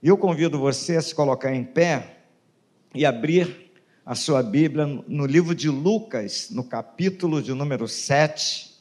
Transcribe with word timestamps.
Eu 0.00 0.16
convido 0.16 0.60
você 0.60 0.96
a 0.96 1.02
se 1.02 1.12
colocar 1.12 1.52
em 1.52 1.64
pé 1.64 2.18
e 2.94 3.04
abrir 3.04 3.72
a 4.06 4.14
sua 4.14 4.44
Bíblia 4.44 4.86
no 4.86 5.26
livro 5.26 5.56
de 5.56 5.68
Lucas, 5.68 6.50
no 6.50 6.62
capítulo 6.62 7.42
de 7.42 7.52
número 7.52 7.88
7, 7.88 8.74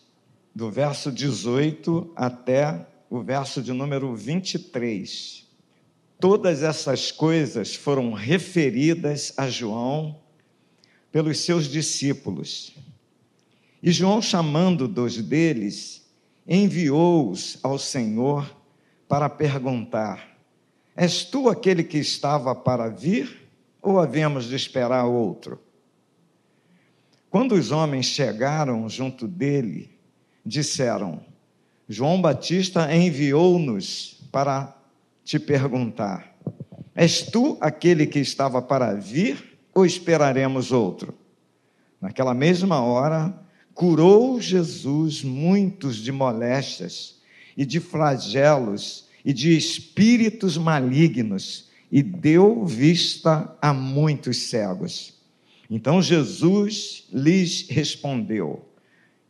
do 0.53 0.69
verso 0.69 1.11
18 1.11 2.11
até 2.15 2.85
o 3.09 3.19
verso 3.19 3.63
de 3.63 3.73
número 3.73 4.15
23. 4.15 5.43
Todas 6.19 6.61
essas 6.61 7.11
coisas 7.11 7.73
foram 7.73 8.13
referidas 8.13 9.33
a 9.37 9.49
João 9.49 10.19
pelos 11.11 11.39
seus 11.39 11.67
discípulos. 11.67 12.75
E 13.81 13.91
João, 13.91 14.21
chamando 14.21 14.87
dois 14.87 15.17
deles, 15.17 16.07
enviou-os 16.47 17.57
ao 17.63 17.79
Senhor 17.79 18.55
para 19.07 19.27
perguntar: 19.27 20.36
És 20.97 21.23
tu 21.23 21.47
aquele 21.47 21.83
que 21.83 21.99
estava 21.99 22.55
para 22.55 22.89
vir, 22.89 23.47
ou 23.79 23.99
havemos 23.99 24.45
de 24.45 24.55
esperar 24.55 25.05
outro? 25.05 25.61
Quando 27.29 27.53
os 27.53 27.71
homens 27.71 28.07
chegaram 28.07 28.89
junto 28.89 29.27
dele, 29.27 29.91
disseram: 30.43 31.23
João 31.87 32.19
Batista 32.19 32.91
enviou-nos 32.91 34.19
para 34.31 34.75
te 35.23 35.37
perguntar: 35.37 36.35
És 36.95 37.21
tu 37.21 37.59
aquele 37.61 38.07
que 38.07 38.17
estava 38.17 38.59
para 38.59 38.95
vir, 38.95 39.59
ou 39.75 39.85
esperaremos 39.85 40.71
outro? 40.71 41.13
Naquela 42.01 42.33
mesma 42.33 42.81
hora, 42.81 43.39
curou 43.71 44.41
Jesus 44.41 45.23
muitos 45.23 45.97
de 45.97 46.11
moléstias 46.11 47.21
e 47.55 47.63
de 47.63 47.79
flagelos 47.79 49.06
e 49.27 49.33
de 49.33 49.57
espíritos 49.57 50.57
malignos 50.57 51.65
e 51.91 52.01
deu 52.01 52.65
vista 52.65 53.53
a 53.61 53.73
muitos 53.73 54.43
cegos. 54.43 55.15
Então 55.69 56.01
Jesus 56.01 57.03
lhes 57.11 57.67
respondeu: 57.67 58.65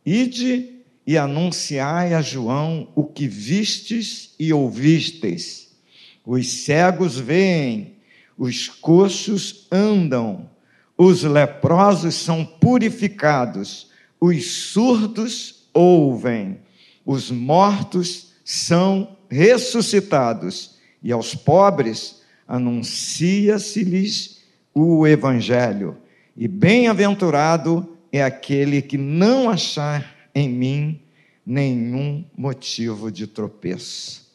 Ide 0.06 0.76
e 1.04 1.18
anunciai 1.18 2.14
a 2.14 2.22
João 2.22 2.92
o 2.94 3.02
que 3.02 3.26
vistes 3.26 4.36
e 4.38 4.52
ouvistes. 4.52 5.76
Os 6.24 6.46
cegos 6.48 7.18
veem, 7.18 7.94
os 8.38 8.68
coxos 8.68 9.66
andam, 9.68 10.48
os 10.96 11.24
leprosos 11.24 12.14
são 12.14 12.44
purificados, 12.44 13.90
os 14.20 14.46
surdos 14.46 15.68
ouvem, 15.74 16.60
os 17.04 17.32
mortos 17.32 18.28
são 18.44 19.17
ressuscitados, 19.28 20.76
e 21.02 21.12
aos 21.12 21.34
pobres 21.34 22.22
anuncia-se-lhes 22.46 24.42
o 24.74 25.06
Evangelho. 25.06 25.96
E 26.36 26.48
bem-aventurado 26.48 27.96
é 28.12 28.22
aquele 28.22 28.80
que 28.80 28.96
não 28.96 29.50
achar 29.50 30.14
em 30.34 30.48
mim 30.48 31.00
nenhum 31.44 32.24
motivo 32.36 33.10
de 33.10 33.26
tropeço. 33.26 34.26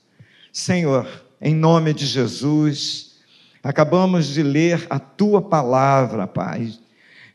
Senhor, 0.52 1.08
em 1.42 1.56
nome 1.56 1.94
de 1.94 2.06
Jesus, 2.06 3.16
acabamos 3.64 4.28
de 4.28 4.44
ler 4.44 4.86
a 4.90 5.00
tua 5.00 5.42
palavra, 5.42 6.28
Pai. 6.28 6.74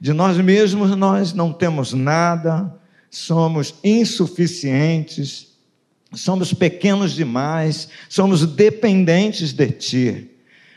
De 0.01 0.13
nós 0.13 0.37
mesmos 0.39 0.97
nós 0.97 1.33
não 1.33 1.53
temos 1.53 1.93
nada, 1.93 2.73
somos 3.11 3.75
insuficientes, 3.83 5.48
somos 6.15 6.53
pequenos 6.53 7.13
demais, 7.13 7.89
somos 8.09 8.47
dependentes 8.47 9.53
de 9.53 9.71
Ti. 9.71 10.31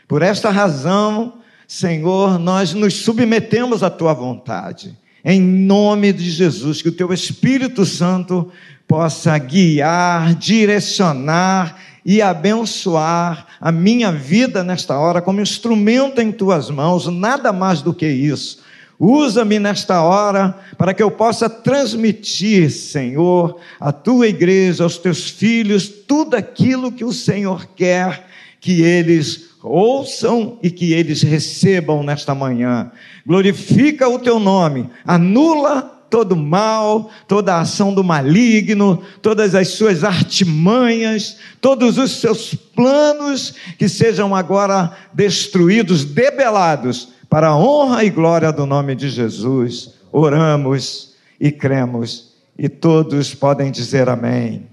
Por 0.06 0.22
esta 0.22 0.50
razão, 0.50 1.34
Senhor, 1.66 2.38
nós 2.38 2.74
nos 2.74 2.94
submetemos 2.94 3.82
à 3.82 3.90
Tua 3.90 4.12
vontade. 4.12 4.96
Em 5.24 5.40
nome 5.40 6.12
de 6.12 6.30
Jesus, 6.30 6.82
que 6.82 6.88
o 6.88 6.92
Teu 6.92 7.12
Espírito 7.12 7.86
Santo 7.86 8.50
possa 8.86 9.38
guiar, 9.38 10.34
direcionar 10.34 11.78
e 12.04 12.20
abençoar 12.20 13.46
a 13.60 13.70
minha 13.70 14.10
vida 14.10 14.64
nesta 14.64 14.98
hora 14.98 15.22
como 15.22 15.40
instrumento 15.40 16.20
em 16.20 16.32
Tuas 16.32 16.68
mãos, 16.68 17.06
nada 17.06 17.52
mais 17.52 17.80
do 17.80 17.94
que 17.94 18.08
isso 18.08 18.61
Usa-me 18.98 19.58
nesta 19.58 20.02
hora 20.02 20.58
para 20.78 20.94
que 20.94 21.02
eu 21.02 21.10
possa 21.10 21.48
transmitir, 21.48 22.70
Senhor, 22.70 23.58
à 23.80 23.92
tua 23.92 24.28
igreja, 24.28 24.84
aos 24.84 24.98
teus 24.98 25.28
filhos, 25.28 25.88
tudo 25.88 26.36
aquilo 26.36 26.92
que 26.92 27.04
o 27.04 27.12
Senhor 27.12 27.66
quer 27.74 28.26
que 28.60 28.80
eles 28.80 29.50
ouçam 29.62 30.58
e 30.62 30.70
que 30.70 30.92
eles 30.92 31.22
recebam 31.22 32.02
nesta 32.02 32.34
manhã. 32.34 32.92
Glorifica 33.26 34.08
o 34.08 34.18
teu 34.20 34.38
nome, 34.38 34.88
anula 35.04 35.82
todo 36.12 36.36
mal, 36.36 37.10
toda 37.26 37.54
a 37.54 37.60
ação 37.62 37.94
do 37.94 38.04
maligno, 38.04 39.02
todas 39.22 39.54
as 39.54 39.68
suas 39.68 40.04
artimanhas, 40.04 41.38
todos 41.60 41.96
os 41.96 42.20
seus 42.20 42.54
planos 42.54 43.54
que 43.78 43.88
sejam 43.88 44.36
agora 44.36 44.96
destruídos, 45.14 46.04
debelados 46.04 47.08
para 47.32 47.48
a 47.48 47.56
honra 47.56 48.04
e 48.04 48.10
glória 48.10 48.52
do 48.52 48.66
nome 48.66 48.94
de 48.94 49.08
Jesus, 49.08 49.94
oramos 50.12 51.16
e 51.40 51.50
cremos, 51.50 52.36
e 52.58 52.68
todos 52.68 53.34
podem 53.34 53.72
dizer 53.72 54.06
amém. 54.06 54.68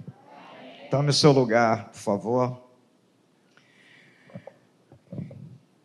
Tome 0.91 1.09
o 1.09 1.13
seu 1.13 1.31
lugar, 1.31 1.85
por 1.85 1.97
favor. 1.97 2.61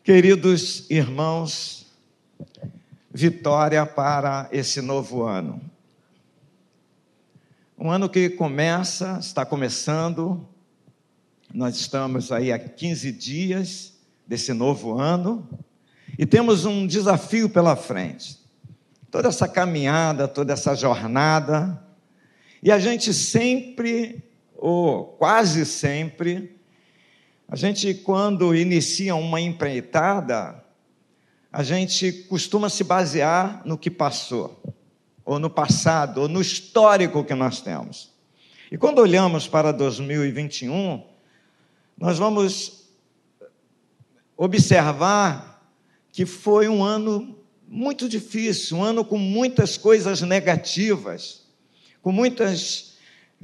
Queridos 0.03 0.85
irmãos, 0.89 1.85
vitória 3.09 3.85
para 3.85 4.49
esse 4.51 4.81
novo 4.81 5.23
ano. 5.23 5.61
Um 7.79 7.89
ano 7.89 8.09
que 8.09 8.29
começa, 8.31 9.17
está 9.21 9.45
começando, 9.45 10.45
nós 11.53 11.77
estamos 11.77 12.33
aí 12.33 12.51
há 12.51 12.59
15 12.59 13.13
dias 13.13 13.93
desse 14.27 14.51
novo 14.51 14.99
ano, 14.99 15.47
e 16.17 16.25
temos 16.25 16.65
um 16.65 16.87
desafio 16.87 17.49
pela 17.49 17.75
frente. 17.75 18.39
Toda 19.11 19.29
essa 19.29 19.47
caminhada, 19.47 20.27
toda 20.27 20.53
essa 20.53 20.75
jornada, 20.75 21.81
e 22.61 22.71
a 22.71 22.79
gente 22.79 23.13
sempre, 23.13 24.23
ou 24.55 25.05
quase 25.05 25.65
sempre, 25.65 26.59
a 27.47 27.55
gente, 27.55 27.93
quando 27.93 28.55
inicia 28.55 29.15
uma 29.15 29.39
empreitada, 29.39 30.63
a 31.51 31.63
gente 31.63 32.11
costuma 32.27 32.69
se 32.69 32.83
basear 32.83 33.61
no 33.65 33.77
que 33.77 33.91
passou, 33.91 34.61
ou 35.23 35.39
no 35.39 35.49
passado, 35.49 36.21
ou 36.21 36.27
no 36.27 36.41
histórico 36.41 37.23
que 37.23 37.35
nós 37.35 37.61
temos. 37.61 38.11
E 38.71 38.77
quando 38.77 38.99
olhamos 38.99 39.47
para 39.47 39.71
2021, 39.71 41.03
nós 41.97 42.17
vamos 42.17 42.89
observar 44.35 45.54
que 46.15 46.25
foi 46.25 46.69
um 46.69 46.81
ano 46.81 47.35
muito 47.67 48.07
difícil, 48.07 48.77
um 48.77 48.83
ano 48.83 49.03
com 49.03 49.17
muitas 49.17 49.75
coisas 49.75 50.21
negativas, 50.21 51.41
com 52.01 52.09
muitas 52.09 52.93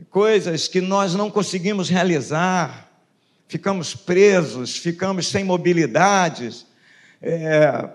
coisas 0.09 0.69
que 0.69 0.79
nós 0.79 1.13
não 1.13 1.29
conseguimos 1.29 1.89
realizar, 1.89 2.89
ficamos 3.45 3.93
presos, 3.93 4.77
ficamos 4.77 5.27
sem 5.27 5.43
mobilidade, 5.43 6.65
é, 7.21 7.89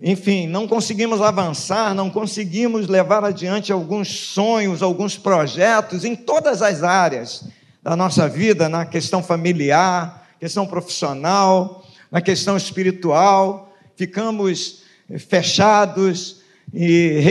enfim, 0.00 0.46
não 0.46 0.66
conseguimos 0.66 1.20
avançar, 1.20 1.94
não 1.94 2.08
conseguimos 2.08 2.88
levar 2.88 3.22
adiante 3.22 3.70
alguns 3.70 4.08
sonhos, 4.08 4.82
alguns 4.82 5.18
projetos 5.18 6.06
em 6.06 6.16
todas 6.16 6.62
as 6.62 6.82
áreas 6.82 7.44
da 7.82 7.94
nossa 7.94 8.26
vida, 8.30 8.66
na 8.66 8.86
questão 8.86 9.22
familiar, 9.22 10.26
questão 10.40 10.66
profissional, 10.66 11.86
na 12.10 12.22
questão 12.22 12.56
espiritual 12.56 13.68
ficamos 14.02 14.82
fechados 15.16 16.42
e 16.74 17.22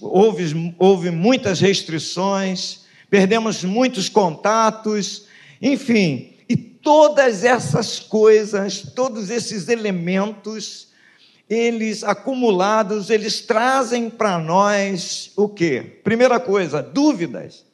houve, 0.00 0.74
houve 0.76 1.10
muitas 1.12 1.60
restrições, 1.60 2.80
perdemos 3.08 3.62
muitos 3.62 4.08
contatos, 4.08 5.26
enfim, 5.62 6.32
e 6.48 6.56
todas 6.56 7.44
essas 7.44 8.00
coisas, 8.00 8.82
todos 8.94 9.30
esses 9.30 9.68
elementos, 9.68 10.88
eles 11.48 12.02
acumulados, 12.02 13.08
eles 13.08 13.40
trazem 13.42 14.10
para 14.10 14.36
nós 14.36 15.30
o 15.36 15.48
quê? 15.48 16.00
Primeira 16.02 16.40
coisa, 16.40 16.82
dúvidas. 16.82 17.64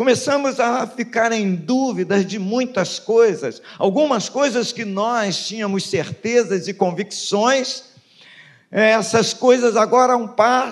Começamos 0.00 0.58
a 0.58 0.86
ficar 0.86 1.30
em 1.30 1.54
dúvidas 1.54 2.24
de 2.24 2.38
muitas 2.38 2.98
coisas, 2.98 3.60
algumas 3.78 4.30
coisas 4.30 4.72
que 4.72 4.82
nós 4.82 5.46
tínhamos 5.46 5.90
certezas 5.90 6.66
e 6.66 6.72
convicções, 6.72 7.82
essas 8.70 9.34
coisas 9.34 9.76
agora, 9.76 10.14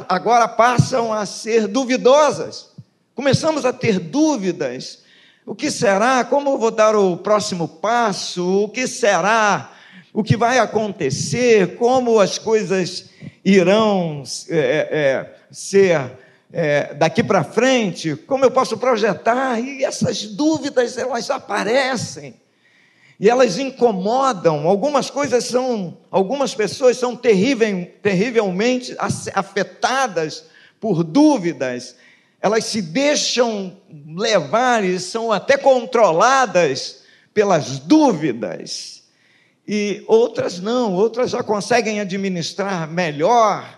agora 0.09 0.49
passam 0.49 1.13
a 1.13 1.27
ser 1.27 1.67
duvidosas. 1.67 2.71
Começamos 3.15 3.67
a 3.67 3.73
ter 3.75 3.99
dúvidas. 3.99 5.01
O 5.45 5.55
que 5.55 5.71
será? 5.71 6.25
Como 6.25 6.49
eu 6.49 6.57
vou 6.57 6.71
dar 6.71 6.97
o 6.97 7.19
próximo 7.19 7.69
passo? 7.69 8.65
O 8.65 8.69
que 8.71 8.87
será? 8.87 9.73
o 10.11 10.25
que 10.25 10.39
vai 10.39 10.59
acontecer, 10.59 11.77
como 11.77 12.19
as 12.19 12.39
coisas 12.39 13.11
irão 13.45 14.23
é, 14.49 14.89
é, 14.91 15.35
ser 15.51 16.13
é, 16.53 16.95
daqui 16.95 17.23
para 17.23 17.45
frente, 17.45 18.17
como 18.17 18.45
eu 18.45 18.50
posso 18.50 18.79
projetar, 18.79 19.61
e 19.61 19.85
essas 19.85 20.25
dúvidas 20.25 20.97
elas 20.97 21.31
aparecem. 21.31 22.35
E 23.21 23.29
elas 23.29 23.59
incomodam. 23.59 24.69
Algumas 24.69 25.11
coisas 25.11 25.45
são, 25.45 25.99
algumas 26.11 26.55
pessoas 26.55 26.97
são 26.97 27.17
terrível, 27.17 27.91
terrivelmente 28.00 28.97
afetadas 29.35 30.45
por 30.81 31.03
dúvidas. 31.03 31.97
Elas 32.41 32.65
se 32.65 32.81
deixam 32.81 33.77
levar 34.17 34.85
e 34.85 35.00
são 35.00 35.33
até 35.33 35.56
controladas 35.56 37.03
pelas 37.35 37.81
dúvidas 37.81 38.99
e 39.69 40.03
outras 40.06 40.59
não, 40.59 40.95
outras 40.95 41.33
já 41.33 41.43
conseguem 41.43 42.00
administrar 42.00 42.91
melhor, 42.91 43.78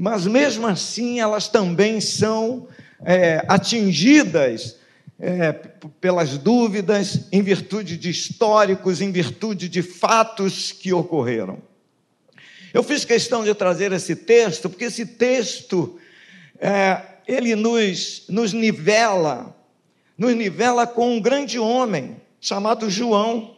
mas 0.00 0.26
mesmo 0.26 0.66
assim 0.66 1.20
elas 1.20 1.46
também 1.46 2.00
são 2.00 2.66
é, 3.04 3.44
atingidas 3.46 4.76
é, 5.18 5.52
pelas 6.00 6.38
dúvidas, 6.38 7.28
em 7.30 7.42
virtude 7.42 7.98
de 7.98 8.08
históricos, 8.08 9.02
em 9.02 9.12
virtude 9.12 9.68
de 9.68 9.82
fatos 9.82 10.72
que 10.72 10.90
ocorreram. 10.90 11.58
Eu 12.72 12.82
fiz 12.82 13.04
questão 13.04 13.44
de 13.44 13.52
trazer 13.54 13.92
esse 13.92 14.16
texto, 14.16 14.70
porque 14.70 14.86
esse 14.86 15.04
texto, 15.04 16.00
é, 16.58 17.02
ele 17.28 17.54
nos, 17.54 18.24
nos 18.26 18.54
nivela, 18.54 19.54
nos 20.16 20.34
nivela 20.34 20.86
com 20.86 21.14
um 21.14 21.20
grande 21.20 21.58
homem 21.58 22.16
chamado 22.40 22.88
João. 22.88 23.54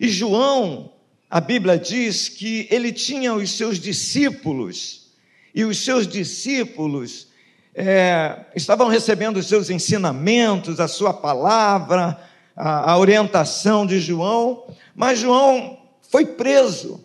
E 0.00 0.08
João, 0.08 0.92
a 1.30 1.40
Bíblia 1.40 1.78
diz 1.78 2.28
que 2.28 2.66
ele 2.70 2.92
tinha 2.92 3.34
os 3.34 3.50
seus 3.50 3.78
discípulos, 3.78 5.08
e 5.54 5.64
os 5.64 5.78
seus 5.84 6.06
discípulos 6.06 7.28
é, 7.74 8.46
estavam 8.54 8.88
recebendo 8.88 9.38
os 9.38 9.46
seus 9.46 9.70
ensinamentos, 9.70 10.80
a 10.80 10.88
sua 10.88 11.12
palavra, 11.12 12.18
a, 12.56 12.92
a 12.92 12.98
orientação 12.98 13.86
de 13.86 14.00
João, 14.00 14.74
mas 14.94 15.18
João 15.18 15.78
foi 16.02 16.24
preso. 16.24 17.04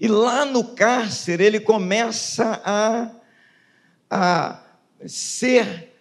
E 0.00 0.08
lá 0.08 0.44
no 0.44 0.64
cárcere 0.74 1.44
ele 1.44 1.60
começa 1.60 2.60
a, 2.64 3.10
a 4.10 4.60
ser, 5.06 5.94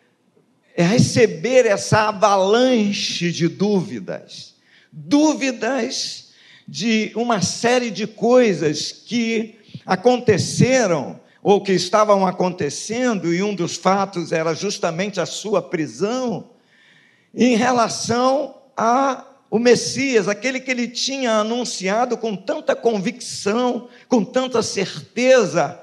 a 0.77 0.83
receber 0.83 1.65
essa 1.65 2.09
avalanche 2.09 3.31
de 3.31 3.47
dúvidas 3.47 4.53
dúvidas 4.93 6.22
de 6.67 7.11
uma 7.15 7.41
série 7.41 7.91
de 7.91 8.07
coisas 8.07 8.91
que 8.91 9.55
aconteceram 9.85 11.19
ou 11.41 11.61
que 11.61 11.73
estavam 11.73 12.25
acontecendo, 12.25 13.33
e 13.33 13.43
um 13.43 13.53
dos 13.53 13.75
fatos 13.75 14.31
era 14.31 14.53
justamente 14.53 15.19
a 15.19 15.25
sua 15.25 15.61
prisão, 15.61 16.49
em 17.35 17.55
relação 17.55 18.55
a 18.77 19.25
o 19.53 19.59
Messias, 19.59 20.27
aquele 20.27 20.59
que 20.59 20.71
ele 20.71 20.87
tinha 20.87 21.33
anunciado 21.33 22.17
com 22.17 22.35
tanta 22.35 22.75
convicção, 22.75 23.87
com 24.07 24.23
tanta 24.23 24.63
certeza. 24.63 25.79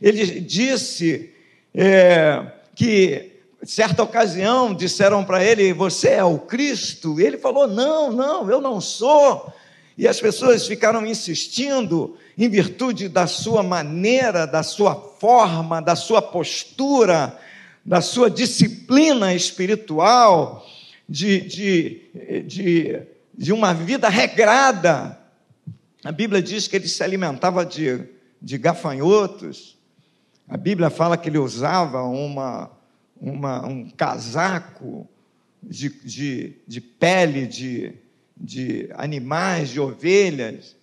Ele 0.00 0.40
disse 0.40 1.30
é, 1.74 2.46
que 2.74 3.32
certa 3.62 4.02
ocasião 4.02 4.72
disseram 4.72 5.22
para 5.22 5.44
ele: 5.44 5.70
Você 5.74 6.08
é 6.08 6.24
o 6.24 6.38
Cristo? 6.38 7.20
E 7.20 7.24
ele 7.24 7.36
falou: 7.36 7.68
Não, 7.68 8.10
não, 8.10 8.50
eu 8.50 8.58
não 8.58 8.80
sou. 8.80 9.52
E 10.00 10.08
as 10.08 10.18
pessoas 10.18 10.66
ficaram 10.66 11.06
insistindo, 11.06 12.16
em 12.38 12.48
virtude 12.48 13.06
da 13.06 13.26
sua 13.26 13.62
maneira, 13.62 14.46
da 14.46 14.62
sua 14.62 14.94
forma, 14.94 15.82
da 15.82 15.94
sua 15.94 16.22
postura, 16.22 17.38
da 17.84 18.00
sua 18.00 18.30
disciplina 18.30 19.34
espiritual, 19.34 20.66
de, 21.06 21.42
de, 21.42 22.00
de, 22.46 23.02
de 23.36 23.52
uma 23.52 23.74
vida 23.74 24.08
regrada. 24.08 25.20
A 26.02 26.10
Bíblia 26.10 26.40
diz 26.40 26.66
que 26.66 26.76
ele 26.76 26.88
se 26.88 27.04
alimentava 27.04 27.66
de, 27.66 28.02
de 28.40 28.56
gafanhotos. 28.56 29.76
A 30.48 30.56
Bíblia 30.56 30.88
fala 30.88 31.18
que 31.18 31.28
ele 31.28 31.36
usava 31.36 32.04
uma, 32.04 32.70
uma, 33.20 33.66
um 33.66 33.90
casaco 33.90 35.06
de, 35.62 35.90
de, 36.02 36.56
de 36.66 36.80
pele 36.80 37.46
de, 37.46 37.92
de 38.40 38.88
animais, 38.94 39.68
de 39.68 39.78
ovelhas, 39.78 40.76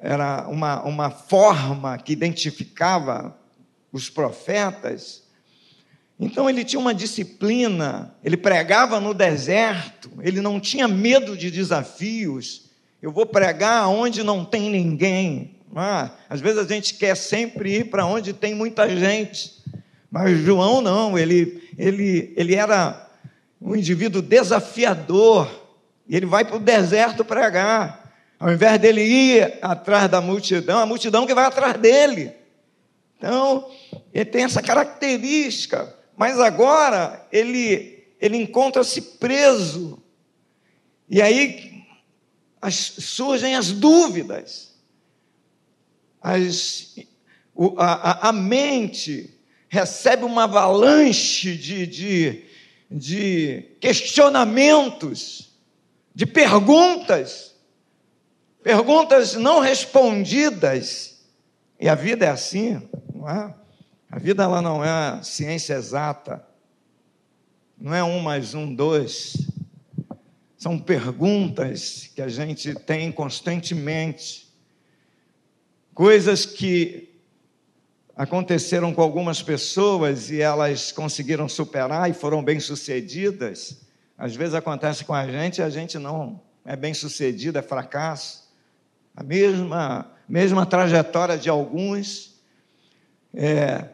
era 0.00 0.48
uma, 0.48 0.82
uma 0.82 1.10
forma 1.10 1.98
que 1.98 2.12
identificava 2.12 3.36
os 3.92 4.08
profetas. 4.08 5.24
Então 6.18 6.48
ele 6.48 6.64
tinha 6.64 6.80
uma 6.80 6.94
disciplina, 6.94 8.14
ele 8.24 8.36
pregava 8.36 8.98
no 9.00 9.12
deserto, 9.12 10.10
ele 10.20 10.40
não 10.40 10.58
tinha 10.58 10.88
medo 10.88 11.36
de 11.36 11.50
desafios. 11.50 12.70
Eu 13.02 13.12
vou 13.12 13.26
pregar 13.26 13.88
onde 13.88 14.22
não 14.22 14.44
tem 14.44 14.70
ninguém. 14.70 15.56
Ah, 15.76 16.12
às 16.28 16.40
vezes 16.40 16.58
a 16.58 16.66
gente 16.66 16.94
quer 16.94 17.16
sempre 17.16 17.78
ir 17.78 17.90
para 17.90 18.06
onde 18.06 18.32
tem 18.32 18.54
muita 18.54 18.88
gente. 18.88 19.62
Mas 20.10 20.38
João 20.38 20.80
não, 20.80 21.18
ele, 21.18 21.68
ele, 21.76 22.32
ele 22.36 22.54
era 22.54 23.10
um 23.60 23.74
indivíduo 23.74 24.22
desafiador, 24.22 25.63
e 26.08 26.16
ele 26.16 26.26
vai 26.26 26.44
para 26.44 26.56
o 26.56 26.60
deserto 26.60 27.24
pregar. 27.24 28.12
Ao 28.38 28.52
invés 28.52 28.78
dele 28.78 29.02
ir 29.02 29.58
atrás 29.62 30.10
da 30.10 30.20
multidão, 30.20 30.80
a 30.80 30.86
multidão 30.86 31.26
que 31.26 31.34
vai 31.34 31.44
atrás 31.44 31.78
dele. 31.78 32.32
Então, 33.16 33.70
ele 34.12 34.24
tem 34.26 34.44
essa 34.44 34.60
característica, 34.60 35.94
mas 36.16 36.38
agora 36.38 37.26
ele, 37.32 38.06
ele 38.20 38.36
encontra-se 38.36 39.00
preso. 39.00 40.02
E 41.08 41.22
aí 41.22 41.84
as, 42.60 42.74
surgem 42.74 43.54
as 43.54 43.72
dúvidas. 43.72 44.74
As, 46.20 46.96
a, 47.78 48.26
a, 48.26 48.28
a 48.28 48.32
mente 48.32 49.38
recebe 49.68 50.24
uma 50.24 50.44
avalanche 50.44 51.56
de, 51.56 51.86
de, 51.86 52.44
de 52.90 53.64
questionamentos, 53.80 55.53
de 56.14 56.26
perguntas, 56.26 57.54
perguntas 58.62 59.34
não 59.34 59.58
respondidas. 59.58 61.24
E 61.80 61.88
a 61.88 61.94
vida 61.94 62.24
é 62.24 62.30
assim, 62.30 62.80
não 63.12 63.28
é? 63.28 63.54
A 64.08 64.18
vida 64.18 64.44
ela 64.44 64.62
não 64.62 64.84
é 64.84 65.20
ciência 65.24 65.74
exata, 65.74 66.46
não 67.76 67.92
é 67.92 68.04
um 68.04 68.20
mais 68.20 68.54
um, 68.54 68.72
dois. 68.72 69.36
São 70.56 70.78
perguntas 70.78 72.10
que 72.14 72.22
a 72.22 72.28
gente 72.28 72.74
tem 72.74 73.10
constantemente, 73.10 74.48
coisas 75.92 76.46
que 76.46 77.12
aconteceram 78.16 78.94
com 78.94 79.02
algumas 79.02 79.42
pessoas 79.42 80.30
e 80.30 80.40
elas 80.40 80.92
conseguiram 80.92 81.48
superar 81.48 82.08
e 82.08 82.14
foram 82.14 82.42
bem-sucedidas. 82.42 83.83
Às 84.16 84.34
vezes 84.34 84.54
acontece 84.54 85.04
com 85.04 85.14
a 85.14 85.26
gente 85.26 85.58
e 85.58 85.62
a 85.62 85.70
gente 85.70 85.98
não 85.98 86.40
é 86.64 86.76
bem-sucedido, 86.76 87.58
é 87.58 87.62
fracasso. 87.62 88.44
A 89.16 89.22
mesma, 89.22 90.10
mesma 90.28 90.64
trajetória 90.64 91.36
de 91.36 91.48
alguns 91.48 92.40
é, 93.34 93.88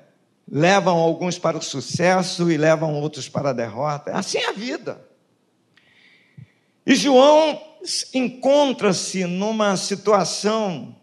levam 0.50 0.98
alguns 0.98 1.38
para 1.38 1.56
o 1.56 1.62
sucesso 1.62 2.50
e 2.50 2.56
levam 2.56 2.94
outros 2.94 3.28
para 3.28 3.50
a 3.50 3.54
derrota. 3.54 4.12
Assim 4.12 4.38
é 4.38 4.48
a 4.48 4.52
vida. 4.52 5.00
E 6.86 6.94
João 6.94 7.60
encontra-se 8.14 9.24
numa 9.24 9.76
situação 9.76 10.96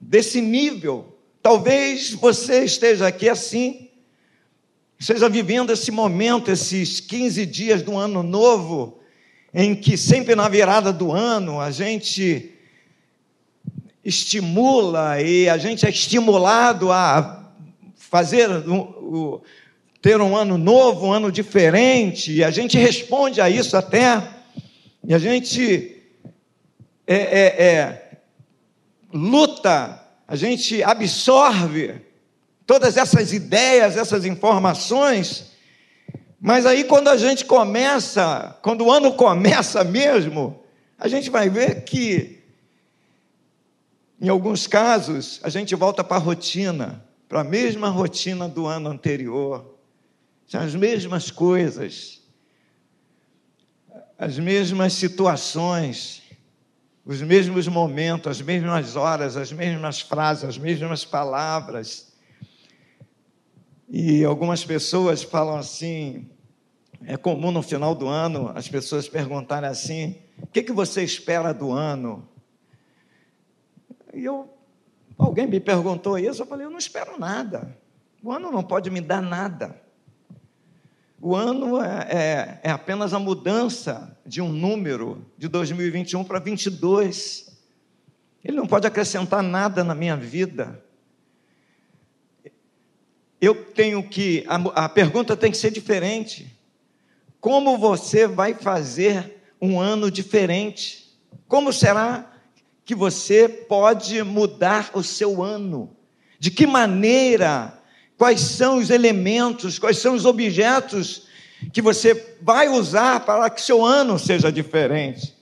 desse 0.00 0.40
nível 0.40 1.12
Talvez 1.42 2.12
você 2.12 2.64
esteja 2.64 3.08
aqui 3.08 3.28
assim, 3.28 3.90
esteja 5.02 5.28
vivendo 5.28 5.72
esse 5.72 5.90
momento, 5.90 6.48
esses 6.48 7.00
15 7.00 7.44
dias 7.44 7.82
do 7.82 7.98
ano 7.98 8.22
novo, 8.22 9.00
em 9.52 9.74
que 9.74 9.96
sempre 9.96 10.36
na 10.36 10.48
virada 10.48 10.92
do 10.92 11.10
ano 11.10 11.60
a 11.60 11.72
gente 11.72 12.52
estimula 14.04 15.20
e 15.20 15.48
a 15.48 15.58
gente 15.58 15.84
é 15.84 15.90
estimulado 15.90 16.92
a 16.92 17.52
fazer 17.96 18.48
ter 20.00 20.20
um 20.20 20.36
ano 20.36 20.56
novo, 20.56 21.06
um 21.06 21.12
ano 21.12 21.32
diferente, 21.32 22.34
e 22.34 22.44
a 22.44 22.52
gente 22.52 22.78
responde 22.78 23.40
a 23.40 23.50
isso 23.50 23.76
até, 23.76 24.22
e 25.02 25.12
a 25.12 25.18
gente 25.18 25.96
é, 27.08 27.16
é, 27.16 27.64
é, 27.64 28.10
luta 29.12 30.00
a 30.28 30.36
gente 30.36 30.80
absorve 30.80 32.11
todas 32.72 32.96
essas 32.96 33.34
ideias, 33.34 33.98
essas 33.98 34.24
informações, 34.24 35.52
mas 36.40 36.64
aí 36.64 36.84
quando 36.84 37.08
a 37.08 37.18
gente 37.18 37.44
começa, 37.44 38.58
quando 38.62 38.86
o 38.86 38.90
ano 38.90 39.12
começa 39.12 39.84
mesmo, 39.84 40.58
a 40.98 41.06
gente 41.06 41.28
vai 41.28 41.50
ver 41.50 41.84
que 41.84 42.40
Em 44.18 44.30
alguns 44.30 44.66
casos, 44.66 45.38
a 45.42 45.50
gente 45.50 45.74
volta 45.74 46.02
para 46.02 46.16
a 46.16 46.20
rotina, 46.20 47.04
para 47.28 47.40
a 47.42 47.44
mesma 47.44 47.90
rotina 47.90 48.48
do 48.48 48.66
ano 48.66 48.88
anterior. 48.88 49.76
São 50.46 50.62
as 50.62 50.74
mesmas 50.74 51.30
coisas, 51.30 52.22
as 54.16 54.38
mesmas 54.38 54.94
situações, 54.94 56.22
os 57.04 57.20
mesmos 57.20 57.68
momentos, 57.68 58.28
as 58.28 58.40
mesmas 58.40 58.96
horas, 58.96 59.36
as 59.36 59.52
mesmas 59.52 60.00
frases, 60.00 60.44
as 60.44 60.56
mesmas 60.56 61.04
palavras. 61.04 62.11
E 63.94 64.24
algumas 64.24 64.64
pessoas 64.64 65.22
falam 65.22 65.54
assim: 65.54 66.26
é 67.04 67.14
comum 67.18 67.52
no 67.52 67.62
final 67.62 67.94
do 67.94 68.08
ano 68.08 68.50
as 68.54 68.66
pessoas 68.66 69.06
perguntarem 69.06 69.68
assim: 69.68 70.16
o 70.38 70.46
que, 70.46 70.62
que 70.62 70.72
você 70.72 71.04
espera 71.04 71.52
do 71.52 71.70
ano? 71.70 72.26
E 74.14 74.24
eu, 74.24 74.48
alguém 75.18 75.46
me 75.46 75.60
perguntou 75.60 76.18
isso, 76.18 76.40
eu 76.40 76.46
falei: 76.46 76.64
eu 76.64 76.70
não 76.70 76.78
espero 76.78 77.20
nada. 77.20 77.76
O 78.22 78.32
ano 78.32 78.50
não 78.50 78.62
pode 78.62 78.88
me 78.88 79.02
dar 79.02 79.20
nada. 79.20 79.78
O 81.20 81.36
ano 81.36 81.78
é, 81.82 82.08
é, 82.08 82.60
é 82.62 82.70
apenas 82.70 83.12
a 83.12 83.18
mudança 83.18 84.18
de 84.24 84.40
um 84.40 84.48
número 84.48 85.22
de 85.36 85.48
2021 85.48 86.24
para 86.24 86.38
22. 86.38 87.54
Ele 88.42 88.56
não 88.56 88.66
pode 88.66 88.86
acrescentar 88.86 89.42
nada 89.42 89.84
na 89.84 89.94
minha 89.94 90.16
vida. 90.16 90.81
Eu 93.42 93.56
tenho 93.56 94.04
que, 94.04 94.44
a, 94.46 94.84
a 94.84 94.88
pergunta 94.88 95.36
tem 95.36 95.50
que 95.50 95.56
ser 95.56 95.72
diferente. 95.72 96.56
Como 97.40 97.76
você 97.76 98.24
vai 98.24 98.54
fazer 98.54 99.42
um 99.60 99.80
ano 99.80 100.12
diferente? 100.12 101.12
Como 101.48 101.72
será 101.72 102.32
que 102.84 102.94
você 102.94 103.48
pode 103.48 104.22
mudar 104.22 104.92
o 104.94 105.02
seu 105.02 105.42
ano? 105.42 105.90
De 106.38 106.52
que 106.52 106.68
maneira 106.68 107.76
quais 108.16 108.40
são 108.40 108.78
os 108.78 108.90
elementos, 108.90 109.76
quais 109.76 109.98
são 109.98 110.14
os 110.14 110.24
objetos 110.24 111.26
que 111.72 111.82
você 111.82 112.36
vai 112.40 112.68
usar 112.68 113.26
para 113.26 113.50
que 113.50 113.60
seu 113.60 113.84
ano 113.84 114.20
seja 114.20 114.52
diferente. 114.52 115.34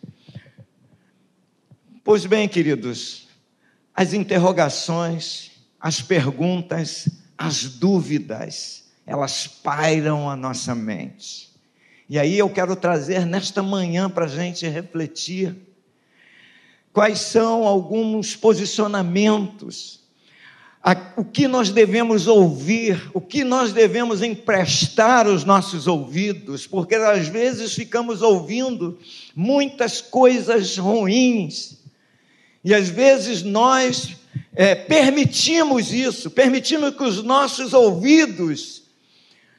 Pois 2.03 2.25
bem, 2.25 2.49
queridos, 2.49 3.29
as 3.95 4.15
interrogações, 4.15 5.51
as 5.79 6.01
perguntas, 6.01 7.20
as 7.41 7.65
dúvidas, 7.65 8.85
elas 9.07 9.47
pairam 9.47 10.29
a 10.29 10.37
nossa 10.37 10.75
mente. 10.75 11.49
E 12.07 12.19
aí 12.19 12.39
eu 12.39 12.51
quero 12.51 12.77
trazer 12.77 13.25
nesta 13.25 13.63
manhã 13.63 14.11
para 14.11 14.27
a 14.27 14.29
gente 14.29 14.69
refletir 14.69 15.57
quais 16.93 17.19
são 17.21 17.67
alguns 17.67 18.37
posicionamentos 18.37 20.01
o 21.15 21.25
que 21.25 21.47
nós 21.47 21.71
devemos 21.71 22.27
ouvir, 22.27 23.11
o 23.13 23.21
que 23.21 23.45
nós 23.45 23.71
devemos 23.73 24.23
emprestar 24.23 25.27
os 25.27 25.45
nossos 25.45 25.87
ouvidos, 25.87 26.67
porque 26.67 26.95
às 26.95 27.29
vezes 27.29 27.75
ficamos 27.75 28.23
ouvindo 28.23 28.99
muitas 29.37 30.01
coisas 30.01 30.79
ruins, 30.79 31.79
e 32.65 32.75
às 32.75 32.89
vezes 32.89 33.43
nós 33.43 34.17
é, 34.55 34.75
permitimos 34.75 35.93
isso, 35.93 36.31
permitimos 36.31 36.95
que 36.97 37.03
os 37.03 37.23
nossos 37.23 37.73
ouvidos 37.73 38.83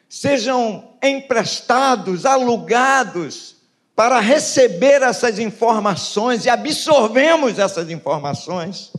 sejam 0.09 0.95
emprestados, 1.01 2.25
alugados, 2.25 3.55
para 3.95 4.19
receber 4.19 5.01
essas 5.01 5.39
informações 5.39 6.45
e 6.45 6.49
absorvemos 6.49 7.59
essas 7.59 7.89
informações. 7.89 8.91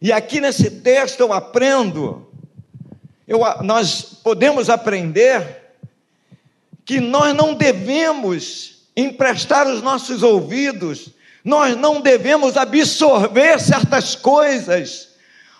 E 0.00 0.12
aqui 0.12 0.40
nesse 0.40 0.70
texto 0.70 1.20
eu 1.20 1.32
aprendo, 1.32 2.28
eu, 3.26 3.40
nós 3.62 4.02
podemos 4.22 4.68
aprender 4.68 5.74
que 6.84 7.00
nós 7.00 7.34
não 7.34 7.54
devemos 7.54 8.88
emprestar 8.96 9.66
os 9.66 9.80
nossos 9.80 10.22
ouvidos, 10.22 11.08
nós 11.44 11.76
não 11.76 12.00
devemos 12.00 12.56
absorver 12.56 13.60
certas 13.60 14.14
coisas, 14.14 15.08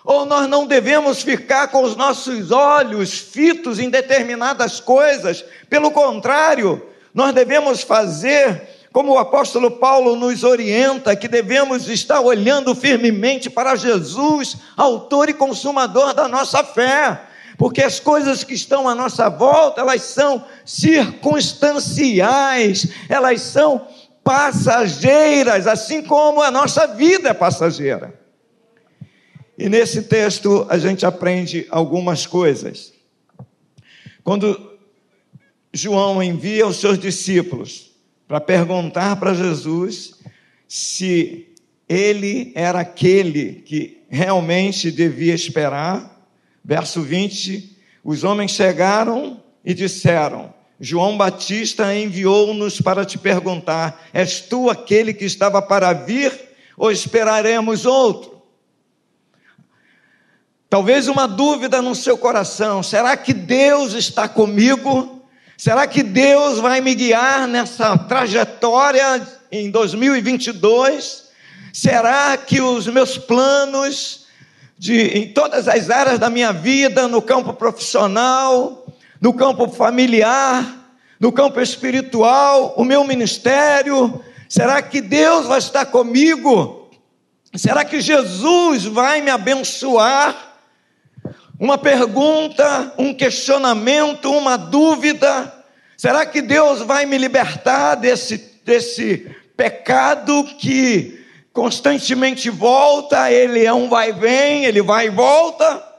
ou 0.04 0.24
nós 0.24 0.48
não 0.48 0.66
devemos 0.66 1.22
ficar 1.22 1.68
com 1.68 1.82
os 1.82 1.96
nossos 1.96 2.50
olhos 2.50 3.18
fitos 3.18 3.78
em 3.78 3.88
determinadas 3.88 4.80
coisas, 4.80 5.44
pelo 5.68 5.90
contrário, 5.90 6.82
nós 7.14 7.34
devemos 7.34 7.82
fazer 7.82 8.68
como 8.92 9.12
o 9.12 9.18
apóstolo 9.18 9.70
Paulo 9.70 10.16
nos 10.16 10.44
orienta, 10.44 11.16
que 11.16 11.26
devemos 11.26 11.88
estar 11.88 12.20
olhando 12.20 12.74
firmemente 12.74 13.48
para 13.48 13.74
Jesus, 13.74 14.58
autor 14.76 15.30
e 15.30 15.34
consumador 15.34 16.12
da 16.12 16.28
nossa 16.28 16.62
fé, 16.62 17.22
porque 17.56 17.82
as 17.82 17.98
coisas 17.98 18.44
que 18.44 18.52
estão 18.54 18.86
à 18.86 18.94
nossa 18.94 19.30
volta, 19.30 19.80
elas 19.80 20.02
são 20.02 20.44
circunstanciais, 20.64 22.86
elas 23.08 23.40
são 23.40 23.88
passageiras, 24.24 25.66
assim 25.66 26.02
como 26.02 26.42
a 26.42 26.50
nossa 26.50 26.86
vida 26.86 27.30
é 27.30 27.34
passageira. 27.34 28.18
E 29.58 29.68
nesse 29.68 30.02
texto 30.02 30.66
a 30.68 30.78
gente 30.78 31.04
aprende 31.04 31.66
algumas 31.70 32.26
coisas. 32.26 32.92
Quando 34.24 34.78
João 35.72 36.22
envia 36.22 36.66
os 36.66 36.78
seus 36.78 36.98
discípulos 36.98 37.92
para 38.28 38.40
perguntar 38.40 39.16
para 39.16 39.34
Jesus 39.34 40.14
se 40.68 41.48
ele 41.88 42.52
era 42.54 42.80
aquele 42.80 43.56
que 43.66 44.02
realmente 44.08 44.90
devia 44.90 45.34
esperar. 45.34 46.26
Verso 46.64 47.02
20: 47.02 47.76
os 48.04 48.24
homens 48.24 48.52
chegaram 48.52 49.42
e 49.64 49.74
disseram: 49.74 50.52
João 50.84 51.16
Batista 51.16 51.94
enviou-nos 51.94 52.80
para 52.80 53.04
te 53.04 53.16
perguntar: 53.16 54.02
És 54.12 54.40
tu 54.40 54.68
aquele 54.68 55.14
que 55.14 55.24
estava 55.24 55.62
para 55.62 55.92
vir 55.92 56.32
ou 56.76 56.90
esperaremos 56.90 57.86
outro? 57.86 58.42
Talvez 60.68 61.06
uma 61.06 61.28
dúvida 61.28 61.80
no 61.80 61.94
seu 61.94 62.18
coração: 62.18 62.82
será 62.82 63.16
que 63.16 63.32
Deus 63.32 63.92
está 63.92 64.26
comigo? 64.26 65.22
Será 65.56 65.86
que 65.86 66.02
Deus 66.02 66.58
vai 66.58 66.80
me 66.80 66.96
guiar 66.96 67.46
nessa 67.46 67.96
trajetória 67.96 69.24
em 69.52 69.70
2022? 69.70 71.28
Será 71.72 72.36
que 72.36 72.60
os 72.60 72.88
meus 72.88 73.16
planos 73.16 74.26
de, 74.76 75.00
em 75.16 75.32
todas 75.32 75.68
as 75.68 75.90
áreas 75.90 76.18
da 76.18 76.28
minha 76.28 76.52
vida, 76.52 77.06
no 77.06 77.22
campo 77.22 77.52
profissional, 77.52 78.81
no 79.22 79.32
campo 79.32 79.68
familiar, 79.68 80.94
no 81.18 81.32
campo 81.32 81.60
espiritual, 81.60 82.74
o 82.76 82.84
meu 82.84 83.04
ministério, 83.04 84.22
será 84.46 84.82
que 84.82 85.00
Deus 85.00 85.46
vai 85.46 85.58
estar 85.58 85.86
comigo? 85.86 86.90
Será 87.54 87.84
que 87.84 88.02
Jesus 88.02 88.84
vai 88.84 89.22
me 89.22 89.30
abençoar? 89.30 90.52
uma 91.62 91.78
pergunta, 91.78 92.92
um 92.98 93.14
questionamento, 93.14 94.32
uma 94.32 94.56
dúvida. 94.56 95.64
Será 95.96 96.26
que 96.26 96.42
Deus 96.42 96.80
vai 96.80 97.06
me 97.06 97.16
libertar 97.16 97.94
desse, 97.94 98.36
desse 98.64 99.30
pecado 99.56 100.42
que 100.58 101.24
constantemente 101.52 102.50
volta? 102.50 103.30
Ele 103.30 103.64
é 103.64 103.72
um 103.72 103.88
vai-vem, 103.88 104.64
ele 104.64 104.82
vai 104.82 105.06
e 105.06 105.10
volta. 105.10 105.91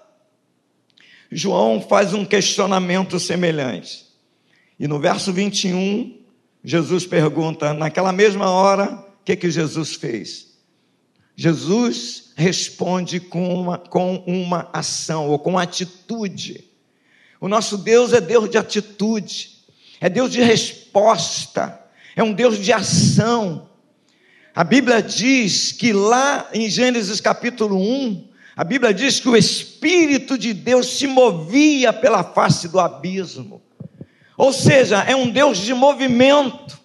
João 1.35 1.81
faz 1.81 2.13
um 2.13 2.23
questionamento 2.23 3.19
semelhante. 3.19 4.05
E 4.79 4.87
no 4.87 4.99
verso 4.99 5.33
21, 5.33 6.19
Jesus 6.63 7.05
pergunta: 7.05 7.73
naquela 7.73 8.11
mesma 8.11 8.49
hora, 8.49 8.85
o 8.93 9.23
que, 9.25 9.35
que 9.35 9.49
Jesus 9.49 9.95
fez? 9.95 10.53
Jesus 11.35 12.31
responde 12.35 13.19
com 13.19 13.53
uma, 13.53 13.77
com 13.77 14.17
uma 14.27 14.69
ação 14.71 15.29
ou 15.29 15.39
com 15.39 15.57
atitude. 15.57 16.65
O 17.41 17.47
nosso 17.47 17.77
Deus 17.77 18.13
é 18.13 18.21
Deus 18.21 18.49
de 18.49 18.57
atitude, 18.57 19.63
é 19.99 20.09
Deus 20.09 20.31
de 20.31 20.41
resposta, 20.41 21.79
é 22.15 22.23
um 22.23 22.31
Deus 22.31 22.57
de 22.57 22.71
ação. 22.71 23.69
A 24.55 24.63
Bíblia 24.63 25.01
diz 25.01 25.71
que 25.71 25.91
lá 25.91 26.47
em 26.53 26.69
Gênesis 26.69 27.19
capítulo 27.19 27.75
1, 27.75 28.27
a 28.55 28.63
Bíblia 28.63 28.93
diz 28.93 29.19
que 29.19 29.27
o 29.27 29.35
Espírito 29.35 30.37
de 30.37 30.53
Deus 30.53 30.97
se 30.97 31.07
movia 31.07 31.91
pela 31.91 32.23
face 32.23 32.67
do 32.67 32.79
abismo. 32.79 33.61
Ou 34.37 34.53
seja, 34.53 35.03
é 35.03 35.15
um 35.15 35.29
Deus 35.29 35.57
de 35.57 35.73
movimento. 35.73 36.79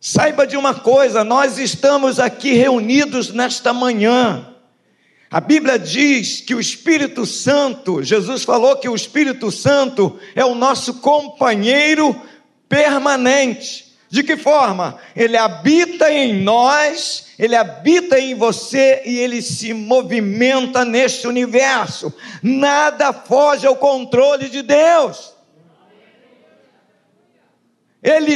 Saiba 0.00 0.46
de 0.46 0.56
uma 0.56 0.74
coisa, 0.74 1.22
nós 1.22 1.58
estamos 1.58 2.18
aqui 2.18 2.52
reunidos 2.52 3.30
nesta 3.32 3.72
manhã. 3.72 4.46
A 5.30 5.40
Bíblia 5.40 5.78
diz 5.78 6.40
que 6.40 6.54
o 6.54 6.60
Espírito 6.60 7.24
Santo, 7.24 8.02
Jesus 8.02 8.42
falou 8.42 8.76
que 8.76 8.88
o 8.88 8.96
Espírito 8.96 9.52
Santo 9.52 10.18
é 10.34 10.44
o 10.44 10.56
nosso 10.56 10.94
companheiro 10.94 12.20
permanente. 12.68 13.89
De 14.10 14.24
que 14.24 14.36
forma? 14.36 14.98
Ele 15.14 15.36
habita 15.36 16.12
em 16.12 16.42
nós, 16.42 17.28
ele 17.38 17.54
habita 17.54 18.18
em 18.18 18.34
você 18.34 19.02
e 19.06 19.16
ele 19.20 19.40
se 19.40 19.72
movimenta 19.72 20.84
neste 20.84 21.28
universo. 21.28 22.12
Nada 22.42 23.12
foge 23.12 23.68
ao 23.68 23.76
controle 23.76 24.48
de 24.48 24.62
Deus. 24.62 25.32
Ele, 28.02 28.34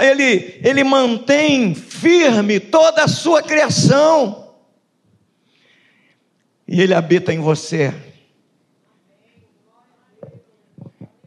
ele, 0.00 0.60
ele 0.64 0.82
mantém 0.82 1.72
firme 1.72 2.58
toda 2.58 3.04
a 3.04 3.08
sua 3.08 3.40
criação. 3.40 4.56
E 6.66 6.80
ele 6.80 6.94
habita 6.94 7.32
em 7.32 7.38
você. 7.38 7.94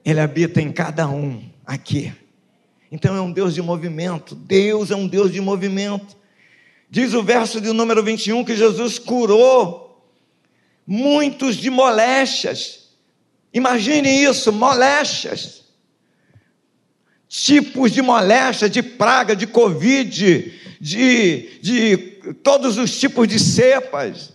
Ele 0.04 0.20
habita 0.20 0.62
em 0.62 0.70
cada 0.70 1.08
um 1.08 1.50
aqui. 1.66 2.14
Então 2.92 3.16
é 3.16 3.22
um 3.22 3.32
Deus 3.32 3.54
de 3.54 3.62
movimento. 3.62 4.36
Deus 4.36 4.92
é 4.92 4.96
um 4.96 5.08
Deus 5.08 5.32
de 5.32 5.40
movimento. 5.40 6.18
Diz 6.90 7.14
o 7.14 7.22
verso 7.22 7.62
de 7.62 7.72
número 7.72 8.04
21 8.04 8.44
que 8.44 8.56
Jesus 8.56 8.98
curou 8.98 10.04
muitos 10.86 11.56
de 11.56 11.70
moléstias. 11.70 12.90
Imagine 13.54 14.10
isso, 14.10 14.52
moléstias. 14.52 15.66
Tipos 17.28 17.92
de 17.92 18.02
moléstia, 18.02 18.68
de 18.68 18.82
praga, 18.82 19.36
de 19.36 19.46
covid, 19.46 20.52
de, 20.82 21.60
de 21.62 21.98
todos 22.42 22.78
os 22.78 23.00
tipos 23.00 23.28
de 23.28 23.38
cepas 23.38 24.34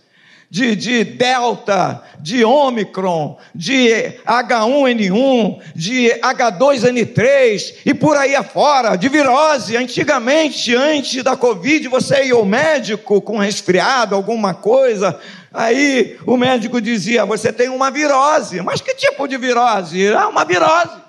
de, 0.55 0.73
de 0.73 1.03
Delta, 1.03 2.01
de 2.17 2.45
Ômicron, 2.45 3.37
de 3.53 3.89
H1N1, 4.25 5.61
de 5.75 6.11
H2N3 6.21 7.79
e 7.85 7.93
por 7.93 8.15
aí 8.15 8.37
afora, 8.37 8.95
de 8.95 9.09
virose. 9.09 9.75
Antigamente, 9.75 10.73
antes 10.73 11.21
da 11.21 11.35
Covid, 11.35 11.89
você 11.89 12.27
ia 12.27 12.35
ao 12.35 12.45
médico 12.45 13.21
com 13.21 13.37
resfriado, 13.37 14.15
alguma 14.15 14.53
coisa, 14.53 15.19
aí 15.53 16.17
o 16.25 16.37
médico 16.37 16.79
dizia: 16.79 17.25
Você 17.25 17.51
tem 17.51 17.67
uma 17.67 17.91
virose. 17.91 18.61
Mas 18.61 18.79
que 18.79 18.95
tipo 18.95 19.27
de 19.27 19.35
virose? 19.35 20.07
Ah, 20.13 20.29
uma 20.29 20.45
virose. 20.45 21.01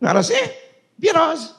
Não 0.00 0.10
era 0.10 0.20
assim? 0.20 0.48
Virose. 0.96 1.50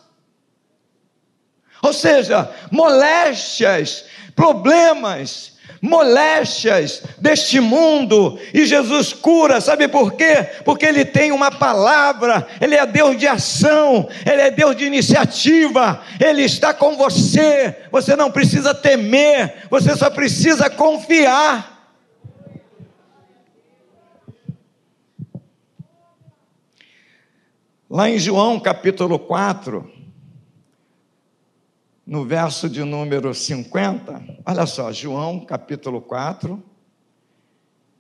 Ou 1.82 1.92
seja, 1.92 2.50
moléstias, 2.72 4.06
problemas, 4.34 5.57
moléstias 5.82 7.04
deste 7.18 7.60
mundo, 7.60 8.40
e 8.54 8.66
Jesus 8.66 9.14
cura, 9.14 9.62
sabe 9.62 9.88
por 9.88 10.14
quê? 10.14 10.48
Porque 10.66 10.86
Ele 10.86 11.06
tem 11.06 11.32
uma 11.32 11.52
palavra, 11.52 12.48
Ele 12.60 12.76
é 12.76 12.86
Deus 12.86 13.18
de 13.18 13.28
ação, 13.28 14.08
Ele 14.26 14.42
é 14.42 14.52
Deus 14.52 14.76
de 14.76 14.86
iniciativa, 14.86 16.02
Ele 16.20 16.44
está 16.44 16.74
com 16.74 16.96
você, 16.96 17.76
você 17.92 18.16
não 18.16 18.32
precisa 18.32 18.74
temer, 18.74 19.68
você 19.70 19.96
só 19.96 20.10
precisa 20.10 20.70
confiar. 20.70 21.78
Lá 27.90 28.10
em 28.10 28.20
João 28.20 28.60
capítulo 28.60 29.18
4, 29.18 29.97
no 32.08 32.24
verso 32.24 32.70
de 32.70 32.86
número 32.86 33.34
50, 33.34 34.24
olha 34.46 34.66
só, 34.66 34.94
João 34.94 35.42
capítulo 35.42 36.00
4, 36.00 36.64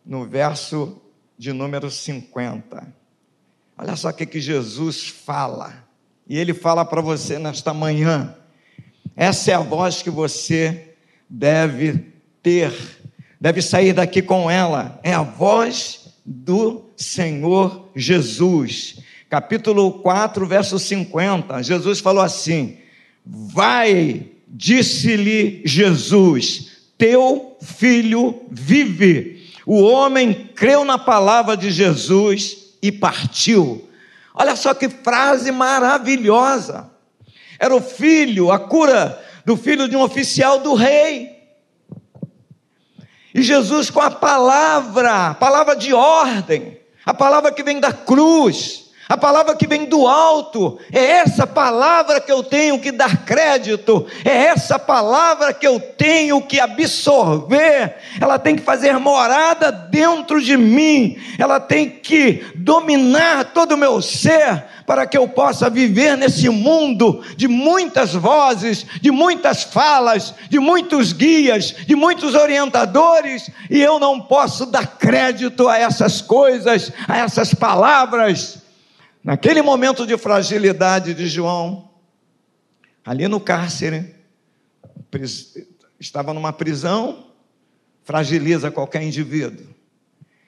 no 0.06 0.24
verso 0.24 1.02
de 1.38 1.52
número 1.52 1.92
50. 1.92 2.88
Olha 3.78 3.98
só 3.98 4.08
o 4.08 4.14
que, 4.14 4.26
que 4.26 4.40
Jesus 4.40 5.10
fala. 5.10 5.84
E 6.26 6.38
ele 6.38 6.54
fala 6.54 6.86
para 6.86 7.02
você 7.02 7.38
nesta 7.38 7.74
manhã. 7.74 8.34
Essa 9.14 9.52
é 9.52 9.54
a 9.56 9.60
voz 9.60 10.02
que 10.02 10.10
você 10.10 10.96
deve 11.30 12.14
ter, 12.42 12.74
deve 13.42 13.62
sair 13.62 13.92
daqui 13.92 14.22
com 14.22 14.50
ela. 14.50 15.02
É 15.04 15.14
a 15.14 15.22
voz 15.22 16.14
do 16.26 16.86
Senhor 16.96 17.90
Jesus. 17.94 19.02
Capítulo 19.30 20.00
4, 20.00 20.48
verso 20.48 20.80
50. 20.80 21.62
Jesus 21.62 22.00
falou 22.00 22.24
assim: 22.24 22.78
Vai, 23.30 24.32
disse-lhe 24.48 25.62
Jesus, 25.66 26.72
teu 26.98 27.58
filho 27.62 28.42
vive. 28.50 29.52
O 29.66 29.82
homem 29.82 30.50
creu 30.56 30.86
na 30.86 30.98
palavra 30.98 31.58
de 31.58 31.70
Jesus 31.70 32.78
e 32.82 32.90
partiu. 32.92 33.86
Olha 34.34 34.56
só 34.56 34.74
que 34.74 34.88
frase 34.88 35.52
maravilhosa. 35.52 36.90
Era 37.60 37.76
o 37.76 37.82
filho, 37.82 38.52
a 38.52 38.60
cura 38.60 39.22
do 39.46 39.58
filho 39.58 39.90
de 39.90 39.96
um 39.96 40.02
oficial 40.02 40.60
do 40.60 40.74
rei. 40.74 41.38
E 43.34 43.42
Jesus, 43.42 43.90
com 43.90 44.00
a 44.00 44.10
palavra, 44.10 45.34
palavra 45.34 45.76
de 45.76 45.94
ordem, 45.94 46.80
a 47.06 47.14
palavra 47.14 47.52
que 47.52 47.64
vem 47.64 47.80
da 47.80 47.92
cruz, 47.92 48.87
a 49.10 49.16
palavra 49.16 49.56
que 49.56 49.66
vem 49.66 49.86
do 49.86 50.06
alto, 50.06 50.78
é 50.92 51.04
essa 51.20 51.48
palavra 51.48 52.20
que 52.20 52.32
eu 52.32 52.44
tenho 52.44 52.78
que 52.78 52.92
dar 52.92 53.26
crédito, 53.26 54.06
é 54.26 54.48
essa 54.48 54.78
palavra 54.78 55.54
que 55.54 55.66
eu 55.66 55.80
tenho 55.80 56.42
que 56.42 56.60
absorver, 56.60 57.96
ela 58.20 58.38
tem 58.38 58.58
que 58.58 58.64
fazer 58.64 59.00
morada 59.00 59.72
dentro 59.72 60.42
de 60.42 60.58
mim, 60.58 61.18
ela 61.40 61.58
tem 61.58 61.90
que 61.90 62.46
dominar 62.56 63.46
todo 63.54 63.74
o 63.74 63.78
meu 63.78 64.02
ser, 64.02 64.66
para 64.86 65.06
que 65.06 65.18
eu 65.18 65.28
possa 65.28 65.70
viver 65.70 66.18
nesse 66.18 66.50
mundo 66.50 67.22
de 67.36 67.48
muitas 67.48 68.14
vozes, 68.14 68.86
de 69.02 69.12
muitas 69.12 69.64
falas, 69.64 70.34
de 70.50 70.60
muitos 70.60 71.14
guias, 71.14 71.76
de 71.86 71.96
muitos 71.96 72.36
orientadores, 72.36 73.50
e 73.70 73.82
eu 73.82 74.00
não 74.00 74.20
posso 74.20 74.66
dar 74.66 74.98
crédito 74.98 75.70
a 75.70 75.78
essas 75.78 76.22
coisas, 76.22 76.92
a 77.08 77.18
essas 77.18 77.54
palavras 77.54 78.67
Naquele 79.28 79.62
momento 79.62 80.08
de 80.08 80.18
fragilidade 80.18 81.14
de 81.14 81.28
João, 81.28 81.90
ali 83.06 83.28
no 83.28 83.42
cárcere, 83.42 84.16
estava 86.00 86.34
numa 86.34 86.54
prisão, 86.54 87.28
fragiliza 88.06 88.72
qualquer 88.72 89.04
indivíduo. 89.04 89.68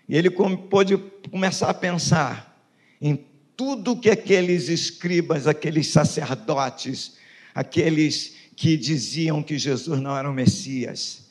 E 0.07 0.15
ele 0.15 0.29
pôde 0.29 0.97
começar 1.29 1.69
a 1.69 1.73
pensar 1.73 2.57
em 3.01 3.27
tudo 3.57 3.99
que 3.99 4.09
aqueles 4.09 4.69
escribas, 4.69 5.45
aqueles 5.45 5.87
sacerdotes, 5.87 7.17
aqueles 7.53 8.37
que 8.55 8.77
diziam 8.77 9.43
que 9.43 9.57
Jesus 9.57 9.99
não 9.99 10.15
era 10.15 10.29
o 10.29 10.33
Messias. 10.33 11.29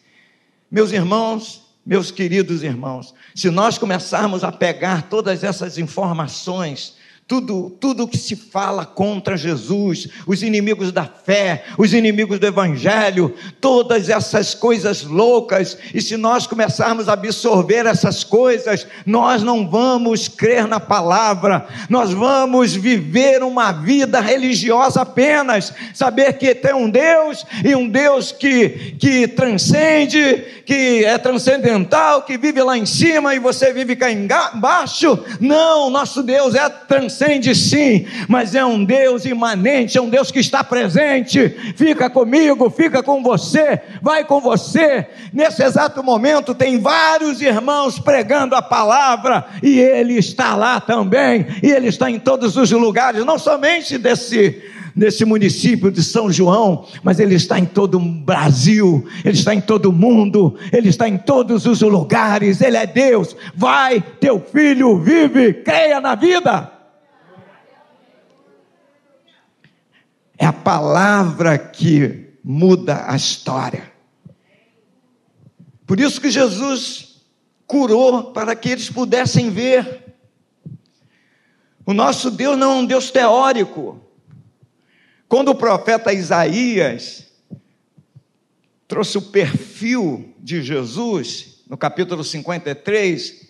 Meus 0.70 0.92
irmãos, 0.92 1.62
meus 1.86 2.10
queridos 2.10 2.62
irmãos, 2.62 3.14
se 3.34 3.48
nós 3.48 3.78
começarmos 3.78 4.44
a 4.44 4.52
pegar 4.52 5.08
todas 5.08 5.42
essas 5.42 5.78
informações 5.78 6.97
tudo, 7.28 7.76
tudo 7.78 8.08
que 8.08 8.16
se 8.16 8.34
fala 8.34 8.86
contra 8.86 9.36
Jesus, 9.36 10.08
os 10.26 10.42
inimigos 10.42 10.90
da 10.90 11.04
fé, 11.04 11.62
os 11.76 11.92
inimigos 11.92 12.38
do 12.38 12.46
Evangelho, 12.46 13.34
todas 13.60 14.08
essas 14.08 14.54
coisas 14.54 15.02
loucas, 15.02 15.76
e 15.92 16.00
se 16.00 16.16
nós 16.16 16.46
começarmos 16.46 17.06
a 17.06 17.12
absorver 17.12 17.84
essas 17.84 18.24
coisas, 18.24 18.86
nós 19.04 19.42
não 19.42 19.68
vamos 19.68 20.26
crer 20.26 20.66
na 20.66 20.80
palavra, 20.80 21.68
nós 21.90 22.14
vamos 22.14 22.74
viver 22.74 23.42
uma 23.42 23.72
vida 23.72 24.20
religiosa 24.20 25.02
apenas, 25.02 25.74
saber 25.92 26.32
que 26.38 26.54
tem 26.54 26.74
um 26.74 26.88
Deus 26.88 27.44
e 27.62 27.76
um 27.76 27.86
Deus 27.90 28.32
que, 28.32 28.96
que 28.98 29.28
transcende, 29.28 30.62
que 30.64 31.04
é 31.04 31.18
transcendental, 31.18 32.22
que 32.22 32.38
vive 32.38 32.62
lá 32.62 32.78
em 32.78 32.86
cima 32.86 33.34
e 33.34 33.38
você 33.38 33.70
vive 33.70 33.94
cá 33.96 34.10
embaixo. 34.10 35.22
Não, 35.38 35.90
nosso 35.90 36.22
Deus 36.22 36.54
é 36.54 36.66
transcendental 36.70 37.17
transcende 37.18 37.54
sim, 37.54 38.06
mas 38.28 38.54
é 38.54 38.64
um 38.64 38.84
Deus 38.84 39.24
imanente, 39.24 39.98
é 39.98 40.00
um 40.00 40.08
Deus 40.08 40.30
que 40.30 40.38
está 40.38 40.62
presente. 40.62 41.48
Fica 41.76 42.08
comigo, 42.08 42.70
fica 42.70 43.02
com 43.02 43.22
você, 43.22 43.80
vai 44.00 44.24
com 44.24 44.40
você. 44.40 45.06
Nesse 45.32 45.62
exato 45.62 46.02
momento 46.02 46.54
tem 46.54 46.78
vários 46.78 47.42
irmãos 47.42 47.98
pregando 47.98 48.54
a 48.54 48.62
palavra 48.62 49.46
e 49.62 49.80
ele 49.80 50.14
está 50.14 50.54
lá 50.54 50.80
também, 50.80 51.46
e 51.62 51.70
ele 51.70 51.88
está 51.88 52.08
em 52.08 52.20
todos 52.20 52.56
os 52.56 52.70
lugares, 52.70 53.24
não 53.24 53.38
somente 53.38 53.98
desse 53.98 54.62
nesse 54.96 55.24
município 55.24 55.92
de 55.92 56.02
São 56.02 56.32
João, 56.32 56.84
mas 57.04 57.20
ele 57.20 57.36
está 57.36 57.56
em 57.56 57.64
todo 57.64 57.98
o 57.98 58.00
Brasil, 58.00 59.06
ele 59.24 59.36
está 59.36 59.54
em 59.54 59.60
todo 59.60 59.90
o 59.90 59.92
mundo, 59.92 60.56
ele 60.72 60.88
está 60.88 61.08
em 61.08 61.16
todos 61.16 61.66
os 61.66 61.82
lugares, 61.82 62.60
ele 62.60 62.76
é 62.76 62.84
Deus. 62.84 63.36
Vai, 63.54 64.00
teu 64.18 64.40
filho 64.40 64.98
vive, 64.98 65.52
creia 65.52 66.00
na 66.00 66.16
vida. 66.16 66.77
É 70.38 70.46
a 70.46 70.52
palavra 70.52 71.58
que 71.58 72.28
muda 72.44 73.04
a 73.10 73.16
história. 73.16 73.92
Por 75.84 75.98
isso 75.98 76.20
que 76.20 76.30
Jesus 76.30 77.22
curou 77.66 78.32
para 78.32 78.54
que 78.54 78.68
eles 78.68 78.88
pudessem 78.88 79.50
ver. 79.50 80.14
O 81.84 81.92
nosso 81.92 82.30
Deus 82.30 82.56
não 82.56 82.72
é 82.72 82.74
um 82.76 82.86
Deus 82.86 83.10
teórico. 83.10 84.00
Quando 85.28 85.48
o 85.48 85.54
profeta 85.54 86.12
Isaías 86.12 87.26
trouxe 88.86 89.18
o 89.18 89.22
perfil 89.22 90.34
de 90.38 90.62
Jesus, 90.62 91.62
no 91.68 91.76
capítulo 91.76 92.24
53, 92.24 93.48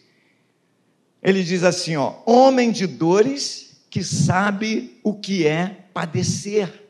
ele 1.22 1.44
diz 1.44 1.62
assim: 1.62 1.96
ó, 1.96 2.14
homem 2.26 2.72
de 2.72 2.86
dores 2.86 3.84
que 3.90 4.02
sabe 4.02 4.98
o 5.02 5.14
que 5.14 5.46
é 5.46 5.87
padecer. 5.98 6.88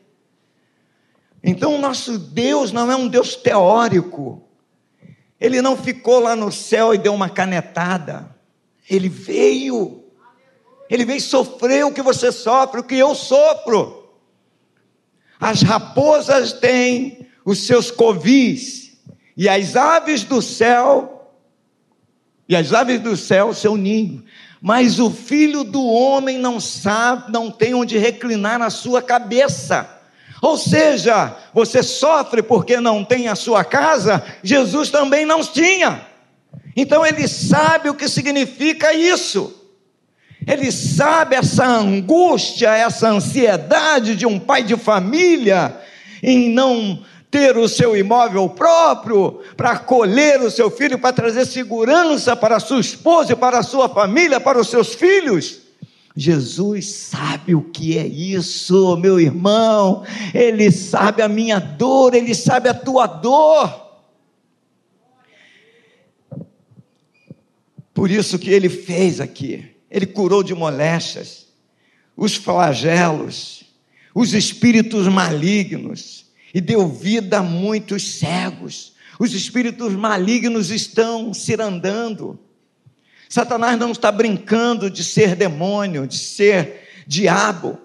Então, 1.43 1.73
o 1.73 1.79
nosso 1.79 2.19
Deus 2.19 2.71
não 2.71 2.91
é 2.91 2.95
um 2.95 3.07
Deus 3.07 3.35
teórico, 3.35 4.47
ele 5.41 5.63
não 5.63 5.75
ficou 5.75 6.19
lá 6.19 6.35
no 6.35 6.51
céu 6.51 6.93
e 6.93 6.97
deu 6.99 7.11
uma 7.11 7.27
canetada, 7.27 8.29
ele 8.87 9.09
veio, 9.09 10.03
ele 10.87 11.05
veio 11.05 11.19
sofrer 11.19 11.83
o 11.85 11.91
que 11.91 12.03
você 12.03 12.31
sofre, 12.31 12.81
o 12.81 12.83
que 12.83 12.93
eu 12.93 13.15
sofro. 13.15 14.13
As 15.39 15.63
raposas 15.63 16.53
têm 16.53 17.27
os 17.43 17.65
seus 17.65 17.89
covis, 17.89 18.95
e 19.35 19.49
as 19.49 19.75
aves 19.75 20.23
do 20.23 20.39
céu, 20.39 21.33
e 22.47 22.55
as 22.55 22.73
aves 22.73 22.99
do 22.99 23.17
céu, 23.17 23.55
seu 23.55 23.75
ninho. 23.75 24.23
Mas 24.61 24.99
o 24.99 25.09
filho 25.09 25.63
do 25.63 25.85
homem 25.85 26.37
não 26.37 26.59
sabe, 26.59 27.31
não 27.31 27.49
tem 27.49 27.73
onde 27.73 27.97
reclinar 27.97 28.61
a 28.61 28.69
sua 28.69 29.01
cabeça. 29.01 29.89
Ou 30.41 30.57
seja, 30.57 31.35
você 31.53 31.81
sofre 31.83 32.41
porque 32.41 32.79
não 32.79 33.03
tem 33.03 33.27
a 33.27 33.35
sua 33.35 33.63
casa, 33.63 34.23
Jesus 34.43 34.89
também 34.89 35.25
não 35.25 35.43
tinha. 35.43 36.05
Então 36.75 37.05
ele 37.05 37.27
sabe 37.27 37.89
o 37.89 37.93
que 37.93 38.07
significa 38.07 38.93
isso. 38.93 39.55
Ele 40.47 40.71
sabe 40.71 41.35
essa 41.35 41.65
angústia, 41.65 42.73
essa 42.73 43.09
ansiedade 43.09 44.15
de 44.15 44.25
um 44.25 44.39
pai 44.39 44.63
de 44.63 44.75
família 44.77 45.77
em 46.23 46.49
não 46.49 47.03
ter 47.31 47.57
o 47.57 47.67
seu 47.67 47.95
imóvel 47.95 48.49
próprio, 48.49 49.41
para 49.55 49.71
acolher 49.71 50.41
o 50.41 50.49
seu 50.49 50.71
filho, 50.71 50.97
para 50.97 51.13
trazer 51.13 51.45
segurança 51.45 52.35
para 52.35 52.57
a 52.57 52.59
sua 52.59 52.79
esposa 52.79 53.35
para 53.35 53.59
a 53.59 53.63
sua 53.63 53.87
família, 53.87 54.39
para 54.39 54.59
os 54.59 54.69
seus 54.69 54.95
filhos. 54.95 55.61
Jesus 56.15 56.89
sabe 56.89 57.53
o 57.53 57.61
que 57.61 57.97
é 57.97 58.05
isso, 58.05 58.97
meu 58.97 59.19
irmão. 59.19 60.03
Ele 60.33 60.71
sabe 60.71 61.21
a 61.21 61.29
minha 61.29 61.59
dor, 61.59 62.15
ele 62.15 62.33
sabe 62.33 62.67
a 62.67 62.73
tua 62.73 63.05
dor. 63.05 63.87
Por 67.93 68.09
isso 68.09 68.39
que 68.39 68.49
ele 68.49 68.69
fez 68.69 69.21
aqui. 69.21 69.75
Ele 69.89 70.05
curou 70.05 70.43
de 70.43 70.53
moléstias, 70.53 71.47
os 72.17 72.35
flagelos, 72.35 73.63
os 74.13 74.33
espíritos 74.33 75.07
malignos 75.07 76.18
e 76.53 76.61
deu 76.61 76.87
vida 76.87 77.39
a 77.39 77.43
muitos 77.43 78.19
cegos. 78.19 78.93
Os 79.19 79.33
espíritos 79.33 79.93
malignos 79.93 80.71
estão 80.71 81.33
cirandando. 81.33 82.39
Satanás 83.27 83.77
não 83.77 83.91
está 83.91 84.11
brincando 84.11 84.89
de 84.89 85.03
ser 85.03 85.35
demônio, 85.35 86.07
de 86.07 86.17
ser 86.17 86.87
diabo. 87.05 87.79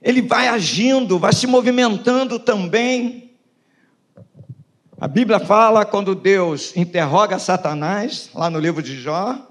Ele 0.00 0.22
vai 0.22 0.48
agindo, 0.48 1.18
vai 1.18 1.32
se 1.32 1.46
movimentando 1.46 2.38
também. 2.38 3.32
A 5.00 5.06
Bíblia 5.06 5.38
fala 5.38 5.84
quando 5.84 6.14
Deus 6.14 6.76
interroga 6.76 7.38
Satanás, 7.38 8.30
lá 8.34 8.48
no 8.48 8.58
livro 8.58 8.82
de 8.82 9.00
Jó, 9.00 9.46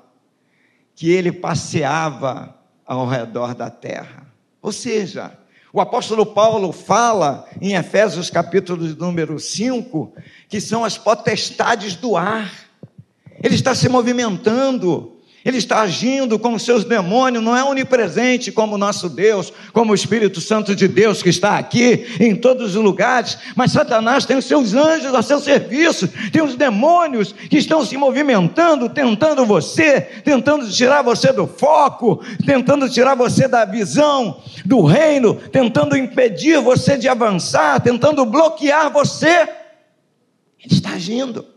que 0.95 1.11
ele 1.11 1.31
passeava 1.31 2.57
ao 2.85 3.05
redor 3.07 3.53
da 3.53 3.69
terra. 3.69 4.25
Ou 4.61 4.71
seja, 4.71 5.37
o 5.73 5.81
apóstolo 5.81 6.25
Paulo 6.25 6.71
fala 6.71 7.45
em 7.61 7.73
Efésios 7.73 8.29
capítulo 8.29 8.87
número 8.95 9.39
5 9.39 10.13
que 10.47 10.61
são 10.61 10.85
as 10.85 10.97
potestades 10.97 11.95
do 11.95 12.15
ar. 12.15 12.51
Ele 13.43 13.55
está 13.55 13.75
se 13.75 13.89
movimentando, 13.89 15.16
ele 15.47 15.59
está 15.59 15.79
agindo 15.79 16.37
com 16.37 16.53
os 16.53 16.63
seus 16.63 16.83
demônios, 16.83 17.41
não 17.41 17.55
é 17.55 17.63
onipresente 17.63 18.51
como 18.51 18.75
o 18.75 18.77
nosso 18.77 19.07
Deus, 19.07 19.53
como 19.71 19.93
o 19.93 19.95
Espírito 19.95 20.41
Santo 20.41 20.75
de 20.75 20.89
Deus 20.89 21.23
que 21.23 21.29
está 21.29 21.57
aqui 21.57 22.05
em 22.19 22.35
todos 22.35 22.75
os 22.75 22.83
lugares, 22.83 23.37
mas 23.55 23.71
Satanás 23.71 24.25
tem 24.25 24.35
os 24.35 24.43
seus 24.43 24.73
anjos 24.73 25.15
a 25.15 25.21
seu 25.21 25.39
serviço, 25.39 26.09
tem 26.33 26.41
os 26.41 26.57
demônios 26.57 27.31
que 27.31 27.57
estão 27.57 27.85
se 27.85 27.95
movimentando, 27.95 28.89
tentando 28.89 29.45
você, 29.45 30.01
tentando 30.01 30.69
tirar 30.69 31.01
você 31.01 31.31
do 31.31 31.47
foco, 31.47 32.21
tentando 32.45 32.89
tirar 32.89 33.15
você 33.15 33.47
da 33.47 33.63
visão 33.63 34.41
do 34.65 34.83
reino, 34.83 35.35
tentando 35.35 35.95
impedir 35.95 36.59
você 36.59 36.97
de 36.97 37.07
avançar, 37.07 37.79
tentando 37.79 38.25
bloquear 38.25 38.91
você. 38.91 39.47
Ele 40.59 40.73
está 40.73 40.89
agindo. 40.89 41.56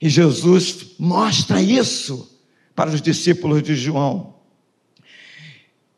E 0.00 0.08
Jesus 0.08 0.92
mostra 0.98 1.60
isso 1.60 2.38
para 2.74 2.90
os 2.90 3.02
discípulos 3.02 3.62
de 3.62 3.74
João. 3.74 4.34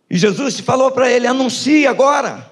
E 0.08 0.16
Jesus 0.16 0.58
falou 0.60 0.90
para 0.90 1.10
ele: 1.10 1.26
anuncie 1.26 1.86
agora. 1.86 2.50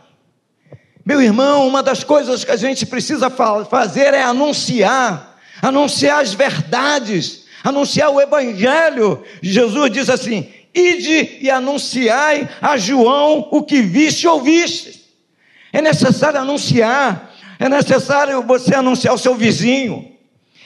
Meu 1.04 1.22
irmão, 1.22 1.66
uma 1.66 1.82
das 1.82 2.04
coisas 2.04 2.44
que 2.44 2.50
a 2.50 2.56
gente 2.56 2.84
precisa 2.84 3.30
fazer 3.30 4.12
é 4.12 4.22
anunciar, 4.22 5.40
anunciar 5.62 6.20
as 6.20 6.34
verdades, 6.34 7.46
anunciar 7.64 8.10
o 8.10 8.20
Evangelho. 8.20 9.24
Jesus 9.42 9.90
diz 9.90 10.10
assim: 10.10 10.52
ide 10.74 11.38
e 11.40 11.50
anunciai 11.50 12.48
a 12.60 12.76
João 12.76 13.48
o 13.50 13.62
que 13.62 13.80
viste 13.80 14.24
e 14.24 14.28
ouviste. 14.28 15.02
É 15.72 15.80
necessário 15.80 16.40
anunciar, 16.40 17.34
é 17.58 17.68
necessário 17.68 18.42
você 18.42 18.74
anunciar 18.74 19.14
o 19.14 19.18
seu 19.18 19.34
vizinho, 19.34 20.12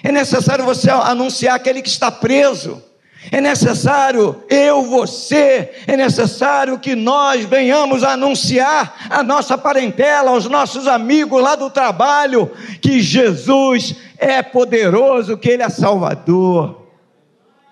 é 0.03 0.11
necessário 0.11 0.65
você 0.65 0.91
anunciar 0.91 1.57
aquele 1.57 1.81
que 1.81 1.89
está 1.89 2.11
preso. 2.11 2.83
É 3.31 3.41
necessário 3.41 4.43
eu, 4.51 4.83
você, 4.83 5.71
é 5.87 5.97
necessário 5.97 6.79
que 6.79 6.97
nós 6.97 7.45
venhamos 7.45 8.03
anunciar 8.03 9.07
a 9.09 9.23
nossa 9.23 9.57
parentela, 9.57 10.33
aos 10.33 10.47
nossos 10.47 10.89
amigos 10.89 11.41
lá 11.41 11.55
do 11.55 11.71
trabalho, 11.71 12.51
que 12.81 13.01
Jesus 13.01 13.95
é 14.19 14.43
poderoso, 14.43 15.39
que 15.39 15.49
Ele 15.51 15.63
é 15.63 15.69
Salvador, 15.69 16.89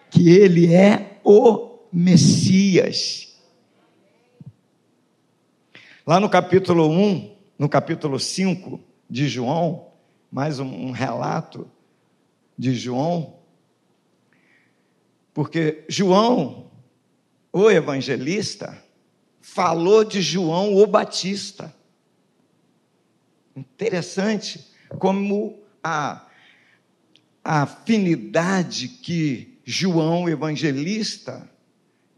que 0.09 0.31
Ele 0.31 0.73
é 0.73 1.19
o 1.25 1.81
Messias. 1.93 3.35
Lá 6.07 6.21
no 6.21 6.29
capítulo 6.29 6.89
1, 6.89 7.35
no 7.59 7.69
capítulo 7.69 8.21
5 8.21 8.79
de 9.09 9.29
João, 9.29 9.87
mais 10.31 10.61
um, 10.61 10.67
um 10.67 10.91
relato 10.93 11.69
de 12.61 12.75
João, 12.75 13.39
porque 15.33 15.83
João, 15.89 16.71
o 17.51 17.71
evangelista, 17.71 18.85
falou 19.41 20.05
de 20.05 20.21
João 20.21 20.77
o 20.77 20.87
Batista. 20.87 21.75
Interessante 23.57 24.71
como 24.99 25.59
a, 25.83 26.27
a 27.43 27.63
afinidade 27.63 28.89
que 28.89 29.59
João, 29.65 30.29
evangelista, 30.29 31.51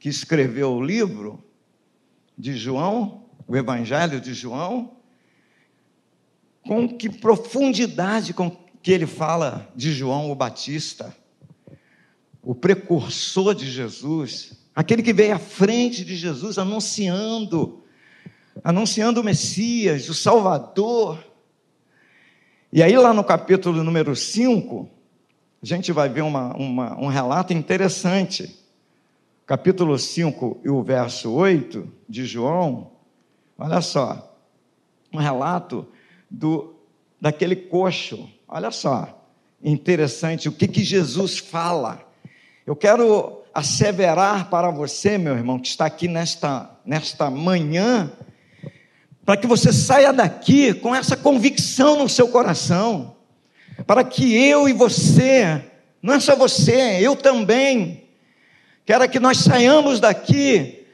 que 0.01 0.09
escreveu 0.09 0.73
o 0.73 0.85
livro 0.85 1.41
de 2.37 2.57
João, 2.57 3.27
o 3.47 3.57
Evangelho 3.57 4.21
de 4.21 4.35
João, 4.35 4.97
com 6.67 6.89
que 6.89 7.09
profundidade 7.09 8.35
com 8.35 8.62
que 8.83 8.91
ele 8.91 9.07
fala 9.07 9.71
de 9.77 9.93
João 9.93 10.31
o 10.31 10.35
Batista, 10.35 11.17
o 12.43 12.55
precursor 12.55 13.55
de 13.55 13.71
Jesus, 13.71 14.59
aquele 14.75 15.03
que 15.03 15.13
veio 15.13 15.37
à 15.37 15.39
frente 15.39 16.05
de 16.05 16.17
Jesus 16.17 16.59
anunciando, 16.59 17.85
anunciando 18.65 19.21
o 19.21 19.25
Messias, 19.25 20.09
o 20.09 20.15
Salvador. 20.15 21.25
E 22.73 22.83
aí, 22.83 22.97
lá 22.97 23.15
no 23.15 23.23
capítulo 23.23 23.85
número 23.85 24.17
5, 24.17 24.91
a 25.63 25.67
gente 25.67 25.93
vai 25.93 26.09
ver 26.09 26.23
uma, 26.23 26.57
uma, 26.57 26.99
um 26.99 27.07
relato 27.07 27.53
interessante. 27.53 28.59
Capítulo 29.47 29.97
5 29.97 30.61
e 30.65 30.71
o 30.71 30.83
verso 30.83 31.31
8 31.31 31.89
de 32.09 32.25
João, 32.25 32.91
olha 33.57 33.81
só, 33.81 34.37
um 35.13 35.19
relato 35.19 35.87
do, 36.29 36.75
daquele 37.21 37.55
coxo 37.55 38.29
Olha 38.55 38.71
só, 38.71 39.09
interessante 39.65 40.47
o 40.47 40.53
que, 40.53 40.69
que 40.69 40.85
Jesus 40.85 41.39
fala. 41.39 42.07
Eu 42.67 42.77
quero 42.77 43.41
asseverar 43.55 44.51
para 44.51 44.71
você, 44.71 45.17
meu 45.17 45.35
irmão, 45.35 45.59
que 45.59 45.69
está 45.69 45.87
aqui 45.87 46.07
nesta, 46.07 46.71
nesta 46.85 47.31
manhã, 47.31 48.13
para 49.25 49.39
que 49.39 49.47
você 49.47 49.73
saia 49.73 50.13
daqui 50.13 50.75
com 50.75 50.95
essa 50.95 51.17
convicção 51.17 51.99
no 51.99 52.11
seu 52.11 52.29
coração, 52.29 53.17
para 53.87 54.05
que 54.05 54.37
eu 54.37 54.69
e 54.69 54.75
você, 54.75 55.65
não 56.03 56.13
é 56.13 56.21
só 56.21 56.37
você, 56.37 56.99
eu 57.01 57.17
também, 57.17 58.05
quero 58.85 59.09
que 59.09 59.19
nós 59.19 59.39
saiamos 59.39 59.99
daqui 59.99 60.85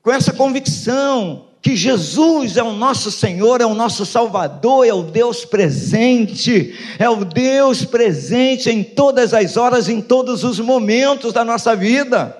com 0.00 0.12
essa 0.12 0.32
convicção 0.32 1.49
que 1.62 1.76
Jesus 1.76 2.56
é 2.56 2.62
o 2.62 2.72
nosso 2.72 3.10
Senhor, 3.10 3.60
é 3.60 3.66
o 3.66 3.74
nosso 3.74 4.06
Salvador, 4.06 4.86
é 4.86 4.94
o 4.94 5.02
Deus 5.02 5.44
presente, 5.44 6.74
é 6.98 7.08
o 7.08 7.24
Deus 7.24 7.84
presente 7.84 8.70
em 8.70 8.82
todas 8.82 9.34
as 9.34 9.56
horas, 9.56 9.88
em 9.88 10.00
todos 10.00 10.42
os 10.42 10.58
momentos 10.58 11.32
da 11.32 11.44
nossa 11.44 11.76
vida. 11.76 12.36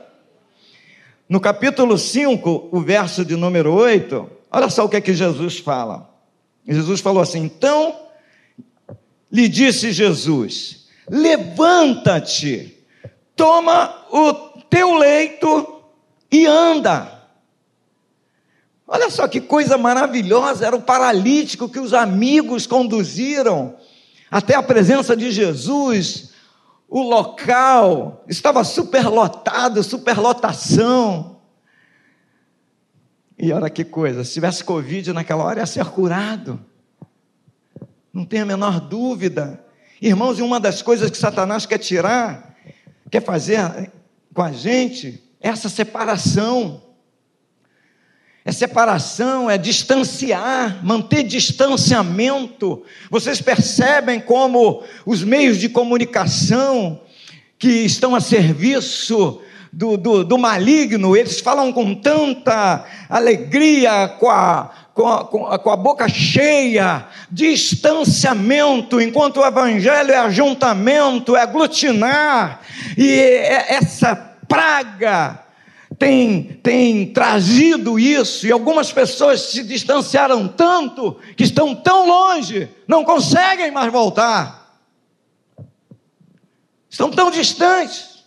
No 1.28 1.38
capítulo 1.38 1.98
5, 1.98 2.70
o 2.72 2.80
verso 2.80 3.24
de 3.24 3.36
número 3.36 3.72
8, 3.72 4.30
olha 4.50 4.70
só 4.70 4.84
o 4.84 4.88
que 4.88 4.96
é 4.96 5.00
que 5.00 5.14
Jesus 5.14 5.58
fala. 5.58 6.08
Jesus 6.66 7.00
falou 7.00 7.22
assim: 7.22 7.44
então 7.44 7.94
lhe 9.30 9.48
disse 9.48 9.92
Jesus: 9.92 10.86
levanta-te, 11.08 12.74
toma 13.36 14.06
o 14.10 14.32
teu 14.70 14.94
leito 14.94 15.82
e 16.32 16.46
anda. 16.46 17.19
Olha 18.92 19.08
só 19.08 19.28
que 19.28 19.40
coisa 19.40 19.78
maravilhosa, 19.78 20.66
era 20.66 20.74
o 20.74 20.82
paralítico 20.82 21.68
que 21.68 21.78
os 21.78 21.94
amigos 21.94 22.66
conduziram 22.66 23.76
até 24.28 24.56
a 24.56 24.62
presença 24.64 25.16
de 25.16 25.30
Jesus. 25.30 26.30
O 26.88 27.00
local 27.00 28.24
estava 28.28 28.64
superlotado, 28.64 29.80
superlotação. 29.84 31.38
E 33.38 33.52
olha 33.52 33.70
que 33.70 33.84
coisa, 33.84 34.24
se 34.24 34.32
tivesse 34.32 34.64
Covid 34.64 35.12
naquela 35.12 35.44
hora 35.44 35.60
ia 35.60 35.66
ser 35.66 35.84
curado. 35.84 36.58
Não 38.12 38.24
tem 38.24 38.40
a 38.40 38.44
menor 38.44 38.80
dúvida. 38.80 39.64
Irmãos, 40.02 40.36
e 40.40 40.42
uma 40.42 40.58
das 40.58 40.82
coisas 40.82 41.08
que 41.08 41.16
Satanás 41.16 41.64
quer 41.64 41.78
tirar, 41.78 42.56
quer 43.08 43.22
fazer 43.22 43.88
com 44.34 44.42
a 44.42 44.50
gente, 44.50 45.22
é 45.40 45.48
essa 45.48 45.68
separação. 45.68 46.89
É 48.42 48.52
separação, 48.52 49.50
é 49.50 49.58
distanciar, 49.58 50.80
manter 50.82 51.22
distanciamento. 51.22 52.82
Vocês 53.10 53.40
percebem 53.40 54.18
como 54.18 54.82
os 55.04 55.22
meios 55.22 55.58
de 55.58 55.68
comunicação 55.68 57.02
que 57.58 57.68
estão 57.68 58.14
a 58.14 58.20
serviço 58.20 59.42
do, 59.72 59.96
do, 59.96 60.24
do 60.24 60.38
maligno, 60.38 61.16
eles 61.16 61.38
falam 61.38 61.72
com 61.72 61.94
tanta 61.94 62.84
alegria, 63.08 64.08
com 64.18 64.28
a, 64.28 64.70
com 64.94 65.06
a, 65.06 65.58
com 65.58 65.70
a, 65.70 65.76
boca 65.76 66.08
cheia, 66.08 67.06
distanciamento, 67.30 69.00
enquanto 69.00 69.38
o 69.38 69.46
evangelho 69.46 70.10
é 70.10 70.16
ajuntamento, 70.16 71.36
é 71.36 71.42
aglutinar, 71.42 72.60
e 72.96 73.10
é 73.10 73.74
essa 73.74 74.16
praga 74.48 75.49
tem, 76.00 76.42
tem 76.62 77.12
trazido 77.12 77.98
isso, 77.98 78.46
e 78.46 78.50
algumas 78.50 78.90
pessoas 78.90 79.42
se 79.42 79.62
distanciaram 79.62 80.48
tanto 80.48 81.18
que 81.36 81.44
estão 81.44 81.74
tão 81.74 82.08
longe, 82.08 82.70
não 82.88 83.04
conseguem 83.04 83.70
mais 83.70 83.92
voltar. 83.92 84.80
Estão 86.88 87.10
tão 87.10 87.30
distantes. 87.30 88.24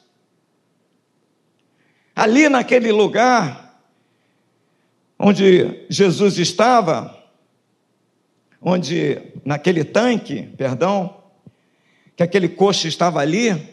Ali 2.16 2.48
naquele 2.48 2.92
lugar 2.92 3.82
onde 5.18 5.84
Jesus 5.90 6.38
estava, 6.38 7.18
onde 8.62 9.20
naquele 9.44 9.84
tanque, 9.84 10.44
perdão, 10.56 11.24
que 12.16 12.22
aquele 12.22 12.50
coxo 12.50 12.88
estava 12.88 13.20
ali, 13.20 13.73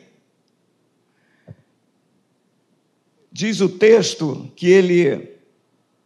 Diz 3.41 3.63
o 3.63 3.71
texto 3.71 4.53
que 4.55 4.69
ele, 4.69 5.31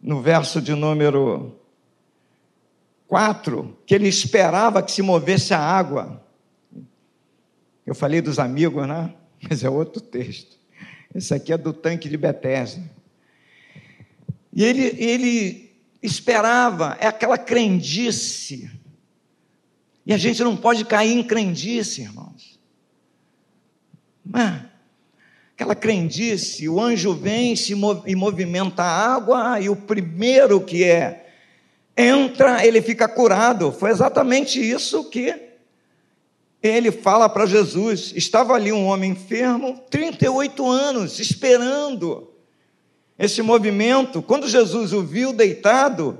no 0.00 0.22
verso 0.22 0.62
de 0.62 0.72
número 0.72 1.58
4, 3.08 3.76
que 3.84 3.92
ele 3.92 4.06
esperava 4.06 4.80
que 4.80 4.92
se 4.92 5.02
movesse 5.02 5.52
a 5.52 5.58
água. 5.58 6.24
Eu 7.84 7.92
falei 7.92 8.20
dos 8.20 8.38
amigos, 8.38 8.86
né? 8.86 9.12
Mas 9.50 9.64
é 9.64 9.68
outro 9.68 10.00
texto. 10.00 10.56
Esse 11.12 11.34
aqui 11.34 11.52
é 11.52 11.58
do 11.58 11.72
tanque 11.72 12.08
de 12.08 12.16
Betesda. 12.16 12.88
E 14.52 14.62
ele, 14.62 14.94
ele 14.96 15.76
esperava, 16.00 16.96
é 17.00 17.08
aquela 17.08 17.36
crendice. 17.36 18.70
E 20.06 20.14
a 20.14 20.16
gente 20.16 20.40
não 20.44 20.56
pode 20.56 20.84
cair 20.84 21.10
em 21.10 21.24
crendice, 21.24 22.02
irmãos. 22.02 22.60
Mas, 24.24 24.63
aquela 25.54 25.74
crendice, 25.74 26.68
o 26.68 26.80
anjo 26.80 27.14
vem 27.14 27.54
se 27.54 27.74
mov 27.74 28.02
e 28.06 28.14
movimenta 28.16 28.82
a 28.82 29.14
água, 29.14 29.60
e 29.60 29.68
o 29.68 29.76
primeiro 29.76 30.60
que 30.60 30.82
é 30.82 31.26
entra, 31.96 32.66
ele 32.66 32.82
fica 32.82 33.08
curado. 33.08 33.70
Foi 33.70 33.90
exatamente 33.90 34.60
isso 34.60 35.04
que 35.04 35.32
ele 36.60 36.90
fala 36.90 37.28
para 37.28 37.46
Jesus. 37.46 38.12
Estava 38.16 38.54
ali 38.54 38.72
um 38.72 38.86
homem 38.86 39.12
enfermo, 39.12 39.80
38 39.88 40.68
anos, 40.68 41.20
esperando 41.20 42.28
esse 43.16 43.40
movimento. 43.40 44.20
Quando 44.22 44.48
Jesus 44.48 44.92
o 44.92 45.04
viu 45.04 45.32
deitado, 45.32 46.18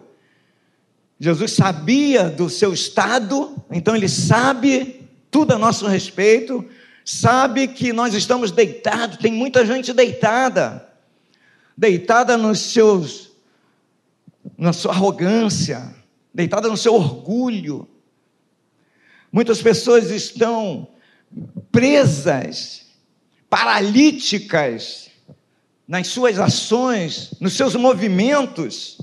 Jesus 1.18 1.52
sabia 1.52 2.28
do 2.28 2.48
seu 2.48 2.72
estado, 2.72 3.56
então 3.68 3.96
ele 3.96 4.08
sabe 4.08 5.08
tudo 5.28 5.54
a 5.54 5.58
nosso 5.58 5.86
respeito 5.88 6.64
sabe 7.04 7.68
que 7.68 7.92
nós 7.92 8.14
estamos 8.14 8.50
deitados, 8.50 9.18
tem 9.18 9.32
muita 9.32 9.66
gente 9.66 9.92
deitada, 9.92 10.88
deitada 11.76 12.38
nos 12.38 12.58
seus, 12.58 13.32
na 14.56 14.72
sua 14.72 14.92
arrogância, 14.92 15.94
deitada 16.32 16.68
no 16.68 16.76
seu 16.76 16.94
orgulho. 16.94 17.86
Muitas 19.30 19.60
pessoas 19.60 20.10
estão 20.10 20.88
presas, 21.70 22.86
paralíticas 23.50 25.10
nas 25.86 26.06
suas 26.06 26.38
ações, 26.38 27.34
nos 27.38 27.52
seus 27.52 27.74
movimentos. 27.74 28.98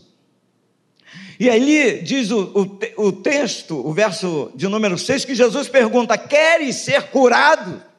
E 1.40 1.50
aí 1.50 2.02
diz 2.04 2.32
o, 2.32 2.80
o, 2.98 3.06
o, 3.08 3.12
texto, 3.12 3.76
o 3.76 3.94
verso 3.94 4.52
de 4.56 4.68
número 4.68 4.98
6, 4.98 5.26
que 5.26 5.36
Jesus 5.36 5.68
pergunta: 5.68 6.18
Queres 6.18 6.78
ser 6.78 7.10
curado? 7.10 7.91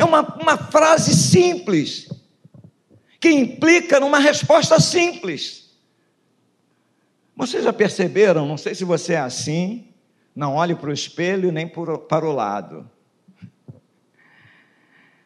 É 0.00 0.04
uma, 0.04 0.22
uma 0.36 0.56
frase 0.56 1.14
simples, 1.14 2.08
que 3.20 3.28
implica 3.28 4.00
numa 4.00 4.18
resposta 4.18 4.80
simples. 4.80 5.74
Vocês 7.36 7.64
já 7.64 7.70
perceberam? 7.70 8.46
Não 8.46 8.56
sei 8.56 8.74
se 8.74 8.82
você 8.82 9.12
é 9.12 9.20
assim, 9.20 9.92
não 10.34 10.54
olhe 10.54 10.74
para 10.74 10.88
o 10.88 10.92
espelho 10.92 11.52
nem 11.52 11.68
para 11.68 12.26
o 12.26 12.32
lado. 12.32 12.90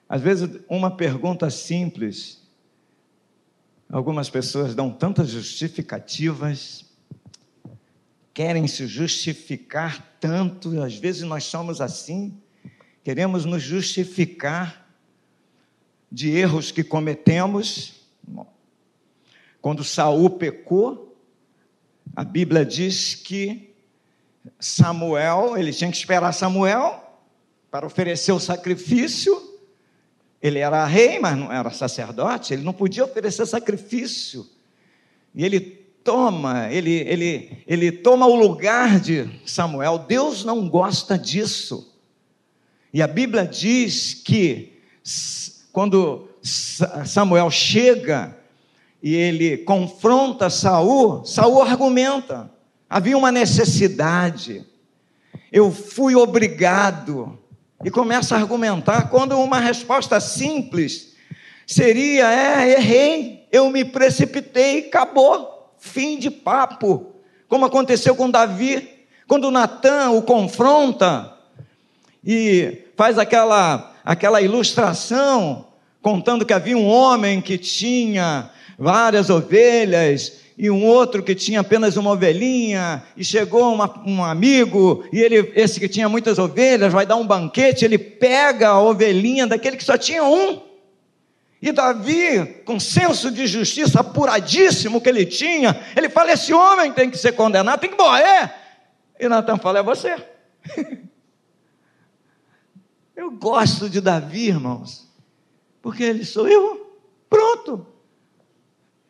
Às 0.09 0.21
vezes, 0.21 0.61
uma 0.69 0.91
pergunta 0.91 1.49
simples, 1.51 2.43
algumas 3.89 4.29
pessoas 4.29 4.75
dão 4.75 4.91
tantas 4.91 5.29
justificativas, 5.29 6.85
querem 8.33 8.67
se 8.67 8.89
justificar 8.89 10.17
tanto, 10.19 10.83
às 10.83 10.97
vezes 10.97 11.23
nós 11.23 11.45
somos 11.45 11.81
assim 11.81 12.37
queremos 13.05 13.45
nos 13.45 13.63
justificar 13.63 14.89
de 16.11 16.31
erros 16.31 16.73
que 16.73 16.83
cometemos. 16.83 17.93
Quando 19.61 19.85
Saul 19.85 20.31
pecou, 20.31 21.15
a 22.17 22.25
Bíblia 22.25 22.65
diz 22.65 23.15
que 23.15 23.75
Samuel, 24.59 25.57
ele 25.57 25.73
tinha 25.73 25.91
que 25.91 25.97
esperar 25.97 26.33
Samuel 26.33 27.03
para 27.71 27.87
oferecer 27.87 28.33
o 28.33 28.41
sacrifício. 28.41 29.53
Ele 30.41 30.59
era 30.59 30.85
rei, 30.87 31.19
mas 31.19 31.37
não 31.37 31.53
era 31.53 31.71
sacerdote, 31.71 32.55
ele 32.55 32.63
não 32.63 32.73
podia 32.73 33.05
oferecer 33.05 33.47
sacrifício. 33.47 34.49
E 35.35 35.45
ele 35.45 35.61
toma, 36.03 36.71
ele, 36.71 36.93
ele, 36.93 37.65
ele 37.67 37.93
toma 37.93 38.27
o 38.27 38.35
lugar 38.35 38.99
de 38.99 39.29
Samuel. 39.45 39.99
Deus 39.99 40.45
não 40.45 40.69
gosta 40.69 41.19
disso. 41.19 41.94
E 42.95 43.03
a 43.03 43.09
Bíblia 43.09 43.45
diz 43.45 44.15
que 44.15 44.81
quando 45.73 46.29
Samuel 46.41 47.51
chega 47.51 48.39
e 49.03 49.17
ele 49.17 49.59
confronta 49.59 50.49
Saul, 50.49 51.25
Saul 51.25 51.63
argumenta: 51.63 52.49
havia 52.89 53.19
uma 53.19 53.33
necessidade, 53.33 54.65
eu 55.51 55.73
fui 55.73 56.15
obrigado, 56.15 57.37
e 57.85 57.91
começa 57.91 58.37
a 58.37 58.39
argumentar, 58.39 59.11
quando 59.11 59.41
uma 59.41 59.59
resposta 59.59 60.21
simples 60.21 61.17
seria: 61.67 62.33
é, 62.33 62.79
errei, 62.79 63.49
eu 63.51 63.71
me 63.71 63.85
precipitei, 63.85 64.87
acabou, 64.87 65.75
fim 65.81 66.17
de 66.17 66.31
papo, 66.31 67.13
como 67.49 67.67
aconteceu 67.67 68.15
com 68.15 68.31
Davi, 68.31 68.89
quando 69.27 69.51
Natan 69.51 70.13
o 70.13 70.23
confronta, 70.23 71.34
e 72.25 72.85
faz 72.97 73.19
aquela, 73.19 73.95
aquela 74.05 74.41
ilustração 74.41 75.67
contando 76.01 76.45
que 76.45 76.53
havia 76.53 76.77
um 76.77 76.87
homem 76.87 77.41
que 77.41 77.59
tinha 77.59 78.51
várias 78.79 79.31
ovelhas 79.31 80.45
e 80.57 80.71
um 80.71 80.85
outro 80.85 81.23
que 81.23 81.35
tinha 81.35 81.61
apenas 81.61 81.97
uma 81.97 82.13
ovelhinha, 82.13 83.03
e 83.17 83.25
chegou 83.25 83.75
uma, 83.75 83.93
um 84.07 84.23
amigo, 84.23 85.05
e 85.13 85.21
ele, 85.21 85.53
esse 85.57 85.81
que 85.81 85.89
tinha 85.89 86.09
muitas 86.09 86.39
ovelhas, 86.39 86.93
vai 86.93 87.05
dar 87.05 87.17
um 87.17 87.27
banquete, 87.27 87.85
ele 87.85 87.99
pega 87.99 88.69
a 88.69 88.81
ovelhinha 88.81 89.49
daquele 89.49 89.77
que 89.77 89.83
só 89.83 89.99
tinha 89.99 90.23
um. 90.23 90.63
E 91.61 91.73
Davi, 91.73 92.61
com 92.65 92.79
senso 92.79 93.31
de 93.31 93.47
justiça 93.47 94.01
apuradíssimo 94.01 95.01
que 95.01 95.09
ele 95.09 95.25
tinha, 95.25 95.81
ele 95.97 96.09
fala: 96.09 96.31
esse 96.31 96.53
homem 96.53 96.93
tem 96.93 97.11
que 97.11 97.17
ser 97.17 97.33
condenado, 97.33 97.81
tem 97.81 97.91
que 97.91 97.97
morrer. 97.97 98.53
E 99.19 99.29
Natan 99.29 99.57
fala: 99.57 99.79
é 99.79 99.83
você. 99.83 100.15
Eu 103.17 103.31
gosto 103.31 103.89
de 103.89 104.01
Davi, 104.01 104.49
irmãos, 104.49 105.09
porque 105.81 106.03
ele 106.03 106.25
sou 106.25 106.49
eu. 106.49 106.99
Pronto. 107.31 107.87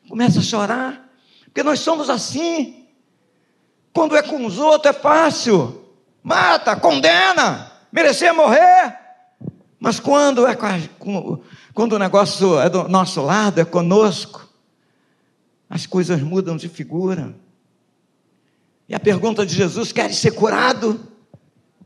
Começa 0.09 0.41
a 0.41 0.43
chorar, 0.43 1.11
porque 1.45 1.63
nós 1.63 1.81
somos 1.81 2.11
assim. 2.11 2.87
Quando 3.93 4.17
é 4.17 4.23
com 4.23 4.45
os 4.45 4.59
outros 4.59 4.95
é 4.95 4.99
fácil, 4.99 5.85
mata, 6.23 6.77
condena, 6.77 7.73
merecer 7.91 8.35
morrer. 8.35 8.99
Mas 9.79 10.01
quando 10.01 10.47
é 10.47 10.55
com, 10.55 11.43
quando 11.73 11.93
o 11.95 11.99
negócio 11.99 12.59
é 12.59 12.69
do 12.69 12.89
nosso 12.89 13.23
lado, 13.23 13.61
é 13.61 13.65
conosco, 13.65 14.49
as 15.69 15.87
coisas 15.87 16.21
mudam 16.21 16.57
de 16.57 16.69
figura. 16.69 17.35
E 18.89 18.95
a 18.95 19.01
pergunta 19.01 19.47
de 19.47 19.55
Jesus: 19.55 19.93
queres 19.93 20.17
ser 20.17 20.33
curado? 20.33 21.01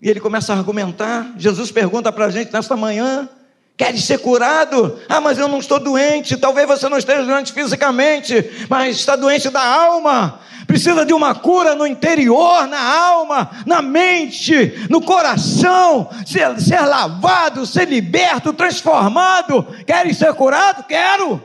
E 0.01 0.09
ele 0.09 0.21
começa 0.21 0.53
a 0.53 0.57
argumentar. 0.57 1.33
Jesus 1.37 1.71
pergunta 1.71 2.13
para 2.13 2.27
a 2.27 2.31
gente 2.31 2.53
nesta 2.53 2.77
manhã: 2.77 3.29
Queres 3.77 4.05
ser 4.05 4.19
curado? 4.19 4.99
Ah, 5.09 5.21
mas 5.21 5.39
eu 5.39 5.47
não 5.47 5.59
estou 5.59 5.79
doente. 5.79 6.37
Talvez 6.37 6.67
você 6.67 6.89
não 6.89 6.99
esteja 6.99 7.25
doente 7.25 7.53
fisicamente, 7.53 8.67
mas 8.69 8.97
está 8.97 9.15
doente 9.15 9.51
da 9.51 9.65
alma. 9.65 10.41
Precisa 10.67 11.07
de 11.07 11.15
uma 11.15 11.35
cura 11.35 11.75
no 11.75 11.87
interior, 11.87 12.67
na 12.67 12.81
alma, 12.81 13.51
na 13.65 13.81
mente, 13.81 14.75
no 14.91 15.01
coração. 15.01 16.11
Ser, 16.27 16.61
ser 16.61 16.81
lavado, 16.81 17.65
ser 17.65 17.89
liberto, 17.89 18.53
transformado. 18.53 19.63
Queres 19.87 20.19
ser 20.19 20.35
curado? 20.35 20.85
Quero. 20.85 21.43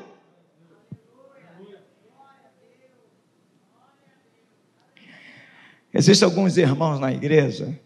Existem 5.94 6.26
alguns 6.26 6.58
irmãos 6.58 7.00
na 7.00 7.13
igreja, 7.13 7.80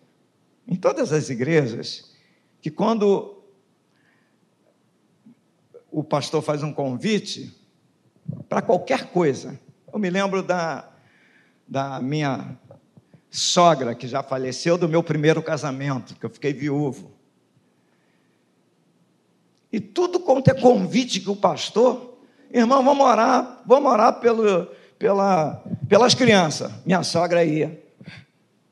em 0.67 0.75
todas 0.75 1.13
as 1.13 1.29
igrejas, 1.29 2.11
que 2.61 2.69
quando 2.69 3.37
o 5.91 6.03
pastor 6.03 6.41
faz 6.41 6.61
um 6.61 6.71
convite 6.71 7.55
para 8.47 8.61
qualquer 8.61 9.07
coisa. 9.07 9.59
Eu 9.91 9.99
me 9.99 10.09
lembro 10.09 10.43
da, 10.43 10.87
da 11.67 11.99
minha 11.99 12.57
sogra, 13.31 13.95
que 13.95 14.07
já 14.07 14.21
faleceu, 14.21 14.77
do 14.77 14.89
meu 14.89 15.01
primeiro 15.01 15.41
casamento, 15.41 16.15
que 16.15 16.25
eu 16.25 16.29
fiquei 16.29 16.53
viúvo. 16.53 17.11
E 19.71 19.79
tudo 19.79 20.19
quanto 20.19 20.49
é 20.49 20.53
convite 20.53 21.19
que 21.19 21.29
o 21.29 21.35
pastor, 21.35 22.19
irmão, 22.51 22.83
vamos 22.83 23.05
orar, 23.05 23.63
vamos 23.65 23.91
orar 23.91 24.19
pelo, 24.19 24.67
pela, 24.97 25.63
pelas 25.89 26.13
crianças. 26.13 26.71
Minha 26.85 27.03
sogra 27.03 27.43
ia, 27.43 27.83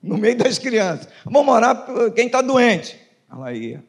no 0.05 0.17
meio 0.17 0.37
das 0.37 0.59
crianças. 0.59 1.07
Vamos 1.25 1.53
orar 1.53 1.85
por 1.85 2.11
quem 2.11 2.27
está 2.27 2.41
doente. 2.41 2.97
Ela 3.29 3.53
ia. 3.53 3.83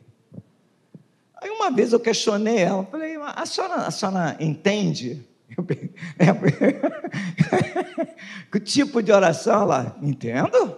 Aí 1.40 1.50
uma 1.50 1.70
vez 1.70 1.92
eu 1.92 2.00
questionei 2.00 2.58
ela, 2.58 2.84
falei, 2.84 3.16
a 3.16 3.44
senhora, 3.44 3.74
a 3.74 3.90
senhora 3.90 4.36
entende? 4.40 5.22
Que 8.50 8.60
tipo 8.60 9.02
de 9.02 9.12
oração 9.12 9.62
ela? 9.62 9.96
Entendo. 10.00 10.76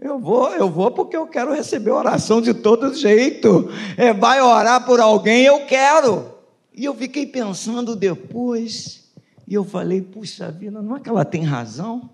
Eu 0.00 0.18
vou, 0.18 0.48
eu 0.50 0.68
vou 0.68 0.90
porque 0.90 1.16
eu 1.16 1.26
quero 1.26 1.52
receber 1.52 1.90
oração 1.90 2.40
de 2.40 2.54
todo 2.54 2.94
jeito. 2.94 3.68
É, 3.96 4.12
vai 4.12 4.40
orar 4.40 4.84
por 4.84 4.98
alguém, 4.98 5.44
eu 5.44 5.66
quero. 5.66 6.34
E 6.74 6.84
eu 6.84 6.94
fiquei 6.94 7.26
pensando 7.26 7.94
depois, 7.94 9.12
e 9.46 9.54
eu 9.54 9.64
falei, 9.64 10.00
puxa 10.00 10.50
vida, 10.50 10.80
não 10.80 10.96
é 10.96 11.00
que 11.00 11.08
ela 11.08 11.24
tem 11.24 11.44
razão? 11.44 12.08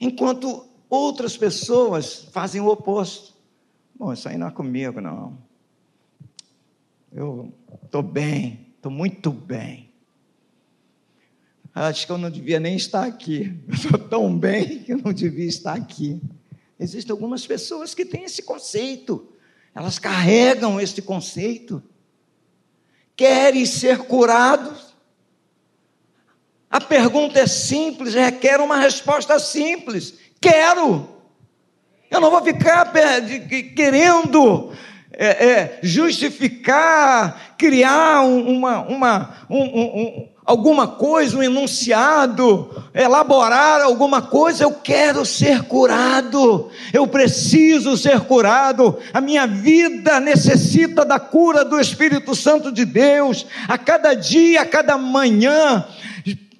Enquanto 0.00 0.68
outras 0.88 1.36
pessoas 1.36 2.28
fazem 2.32 2.60
o 2.60 2.68
oposto. 2.68 3.34
Bom, 3.94 4.12
isso 4.12 4.28
aí 4.28 4.36
não 4.38 4.48
é 4.48 4.50
comigo, 4.50 5.00
não. 5.00 5.36
Eu 7.12 7.52
estou 7.84 8.02
bem, 8.02 8.66
estou 8.76 8.92
muito 8.92 9.30
bem. 9.30 9.88
Acho 11.74 12.06
que 12.06 12.12
eu 12.12 12.18
não 12.18 12.30
devia 12.30 12.58
nem 12.58 12.76
estar 12.76 13.04
aqui. 13.04 13.56
Estou 13.68 13.98
tão 13.98 14.36
bem 14.36 14.82
que 14.82 14.92
eu 14.92 14.98
não 14.98 15.12
devia 15.12 15.46
estar 15.46 15.74
aqui. 15.74 16.20
Existem 16.78 17.12
algumas 17.12 17.46
pessoas 17.46 17.94
que 17.94 18.04
têm 18.04 18.24
esse 18.24 18.42
conceito, 18.42 19.32
elas 19.74 19.98
carregam 19.98 20.80
esse 20.80 21.02
conceito. 21.02 21.82
Querem 23.16 23.66
ser 23.66 23.98
curados? 23.98 24.87
A 26.70 26.80
pergunta 26.80 27.38
é 27.40 27.46
simples, 27.46 28.14
requer 28.14 28.60
uma 28.60 28.76
resposta 28.76 29.38
simples. 29.38 30.14
Quero. 30.40 31.08
Eu 32.10 32.20
não 32.20 32.30
vou 32.30 32.42
ficar 32.42 32.92
querendo 33.74 34.72
é, 35.12 35.26
é, 35.26 35.78
justificar, 35.82 37.54
criar 37.58 38.22
uma, 38.22 38.82
uma, 38.82 39.34
um, 39.50 39.62
um, 39.62 40.28
alguma 40.46 40.86
coisa, 40.86 41.36
um 41.36 41.42
enunciado, 41.42 42.70
elaborar 42.94 43.82
alguma 43.82 44.22
coisa, 44.22 44.64
eu 44.64 44.72
quero 44.72 45.26
ser 45.26 45.62
curado, 45.64 46.70
eu 46.92 47.06
preciso 47.06 47.96
ser 47.96 48.20
curado, 48.20 48.96
a 49.12 49.20
minha 49.20 49.46
vida 49.46 50.20
necessita 50.20 51.04
da 51.04 51.18
cura 51.18 51.64
do 51.64 51.80
Espírito 51.80 52.34
Santo 52.34 52.70
de 52.70 52.84
Deus, 52.84 53.44
a 53.66 53.76
cada 53.76 54.14
dia, 54.14 54.62
a 54.62 54.66
cada 54.66 54.96
manhã, 54.96 55.84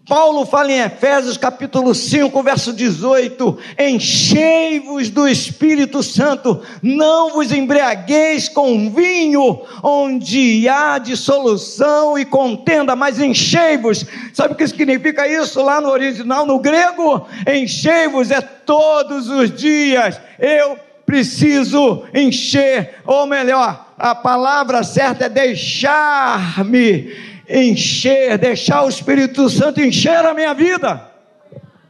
Paulo 0.08 0.46
fala 0.46 0.72
em 0.72 0.80
Efésios 0.80 1.36
capítulo 1.36 1.94
5, 1.94 2.42
verso 2.42 2.72
18: 2.72 3.58
Enchei-vos 3.78 5.10
do 5.10 5.28
Espírito 5.28 6.02
Santo, 6.02 6.62
não 6.82 7.34
vos 7.34 7.52
embriagueis 7.52 8.48
com 8.48 8.90
vinho, 8.90 9.60
onde 9.82 10.66
há 10.66 10.96
dissolução 10.96 12.18
e 12.18 12.24
contenda, 12.24 12.96
mas 12.96 13.20
enchei-vos. 13.20 14.06
Sabe 14.32 14.54
o 14.54 14.56
que 14.56 14.66
significa 14.66 15.28
isso 15.28 15.62
lá 15.62 15.78
no 15.78 15.90
original, 15.90 16.46
no 16.46 16.58
grego? 16.58 17.28
Enchei-vos 17.46 18.30
é 18.30 18.40
todos 18.40 19.28
os 19.28 19.54
dias. 19.54 20.18
Eu 20.38 20.78
preciso 21.04 22.04
encher, 22.14 22.94
ou 23.04 23.26
melhor, 23.26 23.92
a 23.98 24.14
palavra 24.14 24.82
certa 24.82 25.26
é 25.26 25.28
deixar-me 25.28 27.12
encher, 27.48 28.36
deixar 28.38 28.84
o 28.84 28.88
Espírito 28.88 29.48
Santo 29.48 29.80
encher 29.80 30.24
a 30.24 30.34
minha 30.34 30.52
vida. 30.52 31.10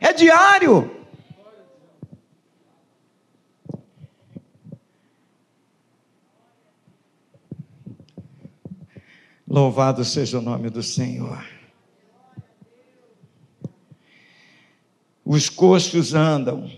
É 0.00 0.12
diário. 0.12 0.98
Louvado 9.46 10.04
seja 10.04 10.38
o 10.38 10.42
nome 10.42 10.68
do 10.68 10.82
Senhor. 10.82 11.42
Os 15.24 15.48
coxos 15.48 16.14
andam, 16.14 16.70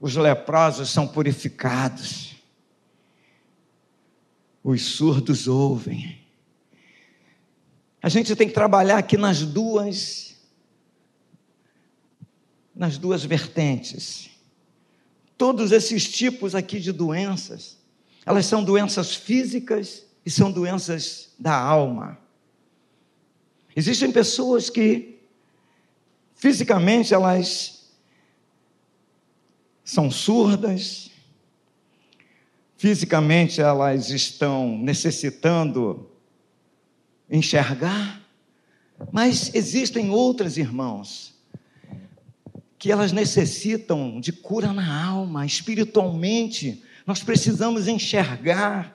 os 0.00 0.16
leprosos 0.16 0.90
são 0.90 1.08
purificados, 1.08 2.36
os 4.62 4.82
surdos 4.82 5.48
ouvem, 5.48 6.19
a 8.02 8.08
gente 8.08 8.34
tem 8.34 8.48
que 8.48 8.54
trabalhar 8.54 8.98
aqui 8.98 9.16
nas 9.16 9.42
duas 9.42 10.30
nas 12.74 12.96
duas 12.96 13.22
vertentes. 13.24 14.30
Todos 15.36 15.70
esses 15.70 16.10
tipos 16.10 16.54
aqui 16.54 16.80
de 16.80 16.92
doenças, 16.92 17.76
elas 18.24 18.46
são 18.46 18.64
doenças 18.64 19.14
físicas 19.14 20.06
e 20.24 20.30
são 20.30 20.50
doenças 20.50 21.30
da 21.38 21.54
alma. 21.54 22.18
Existem 23.76 24.10
pessoas 24.10 24.70
que 24.70 25.18
fisicamente 26.34 27.12
elas 27.12 27.90
são 29.84 30.10
surdas, 30.10 31.10
fisicamente 32.78 33.60
elas 33.60 34.08
estão 34.10 34.78
necessitando 34.78 36.09
enxergar. 37.30 38.20
Mas 39.12 39.54
existem 39.54 40.10
outras, 40.10 40.56
irmãos, 40.56 41.34
que 42.78 42.90
elas 42.90 43.12
necessitam 43.12 44.20
de 44.20 44.32
cura 44.32 44.72
na 44.72 45.04
alma, 45.06 45.46
espiritualmente. 45.46 46.82
Nós 47.06 47.22
precisamos 47.22 47.88
enxergar, 47.88 48.94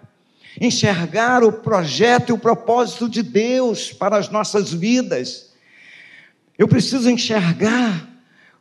enxergar 0.60 1.44
o 1.44 1.52
projeto 1.52 2.30
e 2.30 2.34
o 2.34 2.38
propósito 2.38 3.10
de 3.10 3.24
Deus 3.24 3.92
para 3.92 4.18
as 4.18 4.30
nossas 4.30 4.74
vidas. 4.74 5.54
Eu 6.58 6.68
preciso 6.68 7.10
enxergar 7.10 8.10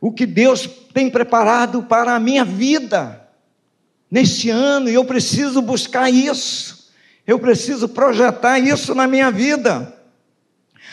o 0.01 0.11
que 0.11 0.25
Deus 0.25 0.67
tem 0.93 1.09
preparado 1.09 1.83
para 1.83 2.15
a 2.15 2.19
minha 2.19 2.45
vida 2.45 3.21
neste 4.11 4.49
ano, 4.49 4.89
e 4.89 4.93
eu 4.93 5.03
preciso 5.03 5.61
buscar 5.61 6.09
isso. 6.09 6.74
Eu 7.25 7.39
preciso 7.39 7.89
projetar 7.89 8.59
isso 8.59 8.93
na 8.93 9.07
minha 9.07 9.31
vida. 9.31 9.91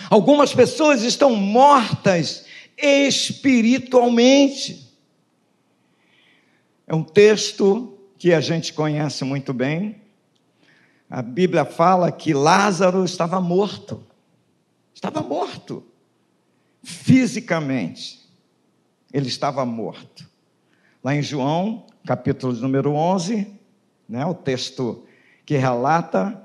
Algumas 0.09 0.55
pessoas 0.55 1.03
estão 1.03 1.35
mortas 1.35 2.47
espiritualmente. 2.77 4.91
É 6.87 6.95
um 6.95 7.03
texto 7.03 7.99
que 8.19 8.33
a 8.33 8.41
gente 8.41 8.73
conhece 8.73 9.25
muito 9.25 9.53
bem. 9.53 10.01
A 11.09 11.21
Bíblia 11.21 11.65
fala 11.65 12.11
que 12.11 12.33
Lázaro 12.33 13.05
estava 13.05 13.41
morto. 13.41 14.05
Estava 14.95 15.21
morto. 15.21 15.85
Fisicamente. 16.83 18.21
Ele 19.13 19.29
estava 19.29 19.65
morto. 19.67 20.29
Lá 21.05 21.15
em 21.15 21.23
João, 21.23 21.87
capítulo 22.07 22.53
número 22.55 22.93
11, 22.93 23.47
né, 24.09 24.25
o 24.25 24.35
texto 24.35 25.05
que 25.45 25.57
relata 25.57 26.43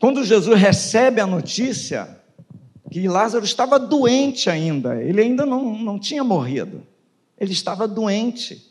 quando 0.00 0.24
Jesus 0.24 0.58
recebe 0.58 1.20
a 1.20 1.26
notícia 1.26 2.18
que 2.90 3.06
Lázaro 3.06 3.44
estava 3.44 3.78
doente 3.78 4.48
ainda, 4.48 5.00
ele 5.00 5.20
ainda 5.20 5.44
não, 5.44 5.78
não 5.78 5.98
tinha 5.98 6.24
morrido, 6.24 6.82
ele 7.38 7.52
estava 7.52 7.86
doente 7.86 8.66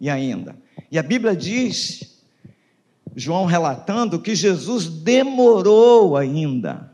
e 0.00 0.10
ainda. 0.10 0.56
E 0.90 0.98
a 0.98 1.02
Bíblia 1.02 1.36
diz, 1.36 2.20
João 3.14 3.46
relatando, 3.46 4.20
que 4.20 4.34
Jesus 4.34 4.88
demorou 4.88 6.16
ainda. 6.16 6.90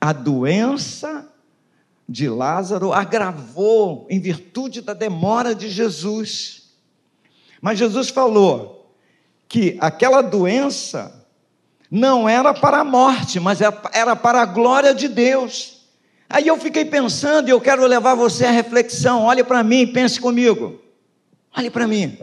A 0.00 0.14
doença 0.14 1.30
de 2.08 2.28
Lázaro 2.30 2.94
agravou 2.94 4.06
em 4.08 4.18
virtude 4.18 4.80
da 4.80 4.94
demora 4.94 5.54
de 5.54 5.68
Jesus. 5.68 6.72
Mas 7.60 7.78
Jesus 7.78 8.08
falou 8.08 8.81
que 9.52 9.76
aquela 9.80 10.22
doença 10.22 11.28
não 11.90 12.26
era 12.26 12.54
para 12.54 12.78
a 12.78 12.84
morte, 12.84 13.38
mas 13.38 13.58
era 13.60 14.16
para 14.16 14.40
a 14.40 14.46
glória 14.46 14.94
de 14.94 15.08
Deus. 15.08 15.82
Aí 16.26 16.48
eu 16.48 16.56
fiquei 16.56 16.86
pensando 16.86 17.48
e 17.48 17.50
eu 17.50 17.60
quero 17.60 17.86
levar 17.86 18.14
você 18.14 18.46
à 18.46 18.50
reflexão. 18.50 19.24
Olhe 19.24 19.44
para 19.44 19.62
mim, 19.62 19.86
pense 19.86 20.18
comigo. 20.18 20.80
Olhe 21.54 21.68
para 21.68 21.86
mim. 21.86 22.16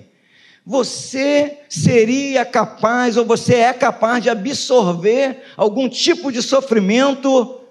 Você 0.66 1.60
seria 1.70 2.44
capaz, 2.44 3.16
ou 3.16 3.24
você 3.24 3.58
é 3.58 3.74
capaz 3.74 4.24
de 4.24 4.30
absorver 4.32 5.44
algum 5.56 5.88
tipo 5.88 6.32
de 6.32 6.42
sofrimento 6.42 7.62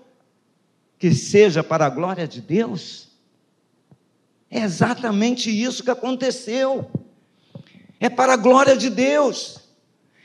que 1.01 1.13
seja 1.13 1.65
para 1.65 1.87
a 1.87 1.91
glória 1.91 2.29
de 2.29 2.41
Deus? 2.41 3.09
É 4.49 4.61
exatamente 4.61 5.51
isso 5.51 5.83
que 5.83 5.91
aconteceu. 5.91 6.89
É 8.01 8.09
para 8.09 8.35
a 8.35 8.37
glória 8.37 8.77
de 8.77 8.91
Deus. 8.91 9.59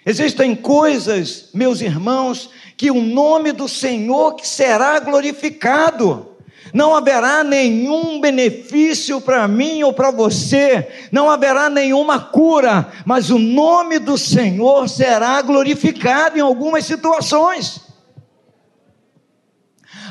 Existem 0.05 0.55
coisas, 0.55 1.49
meus 1.53 1.81
irmãos, 1.81 2.49
que 2.75 2.91
o 2.91 3.01
nome 3.01 3.51
do 3.51 3.67
Senhor 3.67 4.35
que 4.35 4.47
será 4.47 4.99
glorificado. 4.99 6.29
Não 6.73 6.95
haverá 6.95 7.43
nenhum 7.43 8.19
benefício 8.19 9.21
para 9.21 9.47
mim 9.47 9.83
ou 9.83 9.93
para 9.93 10.09
você, 10.09 11.07
não 11.11 11.29
haverá 11.29 11.69
nenhuma 11.69 12.19
cura, 12.19 12.91
mas 13.05 13.29
o 13.29 13.37
nome 13.37 13.99
do 13.99 14.17
Senhor 14.17 14.89
será 14.89 15.41
glorificado 15.41 16.37
em 16.37 16.41
algumas 16.41 16.85
situações. 16.85 17.81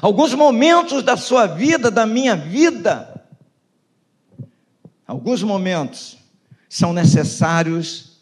Alguns 0.01 0.35
momentos 0.35 1.03
da 1.03 1.17
sua 1.17 1.47
vida, 1.47 1.91
da 1.91 2.07
minha 2.07 2.37
vida, 2.37 3.25
alguns 5.07 5.43
momentos 5.43 6.22
são 6.73 6.91
necessários 6.91 8.13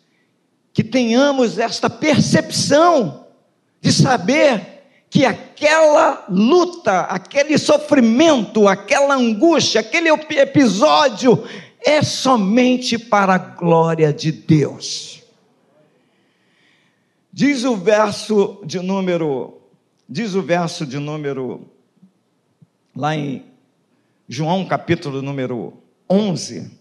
que 0.73 0.83
tenhamos 0.83 1.57
esta 1.57 1.89
percepção 1.89 3.29
de 3.81 3.93
saber 3.93 5.07
que 5.09 5.25
aquela 5.25 6.27
luta, 6.29 7.03
aquele 7.03 7.57
sofrimento, 7.57 8.67
aquela 8.67 9.15
angústia, 9.15 9.81
aquele 9.81 10.09
episódio 10.09 11.45
é 11.81 12.03
somente 12.03 12.99
para 12.99 13.35
a 13.35 13.39
glória 13.39 14.13
de 14.13 14.33
Deus. 14.33 15.23
Diz 17.33 17.63
o 17.63 17.77
verso 17.77 18.61
de 18.65 18.81
número 18.81 19.61
diz 20.09 20.35
o 20.35 20.43
verso 20.43 20.85
de 20.85 20.99
número 20.99 21.71
lá 22.97 23.15
em 23.15 23.45
João 24.29 24.65
capítulo 24.65 25.23
número 25.23 25.73
11, 26.11 26.80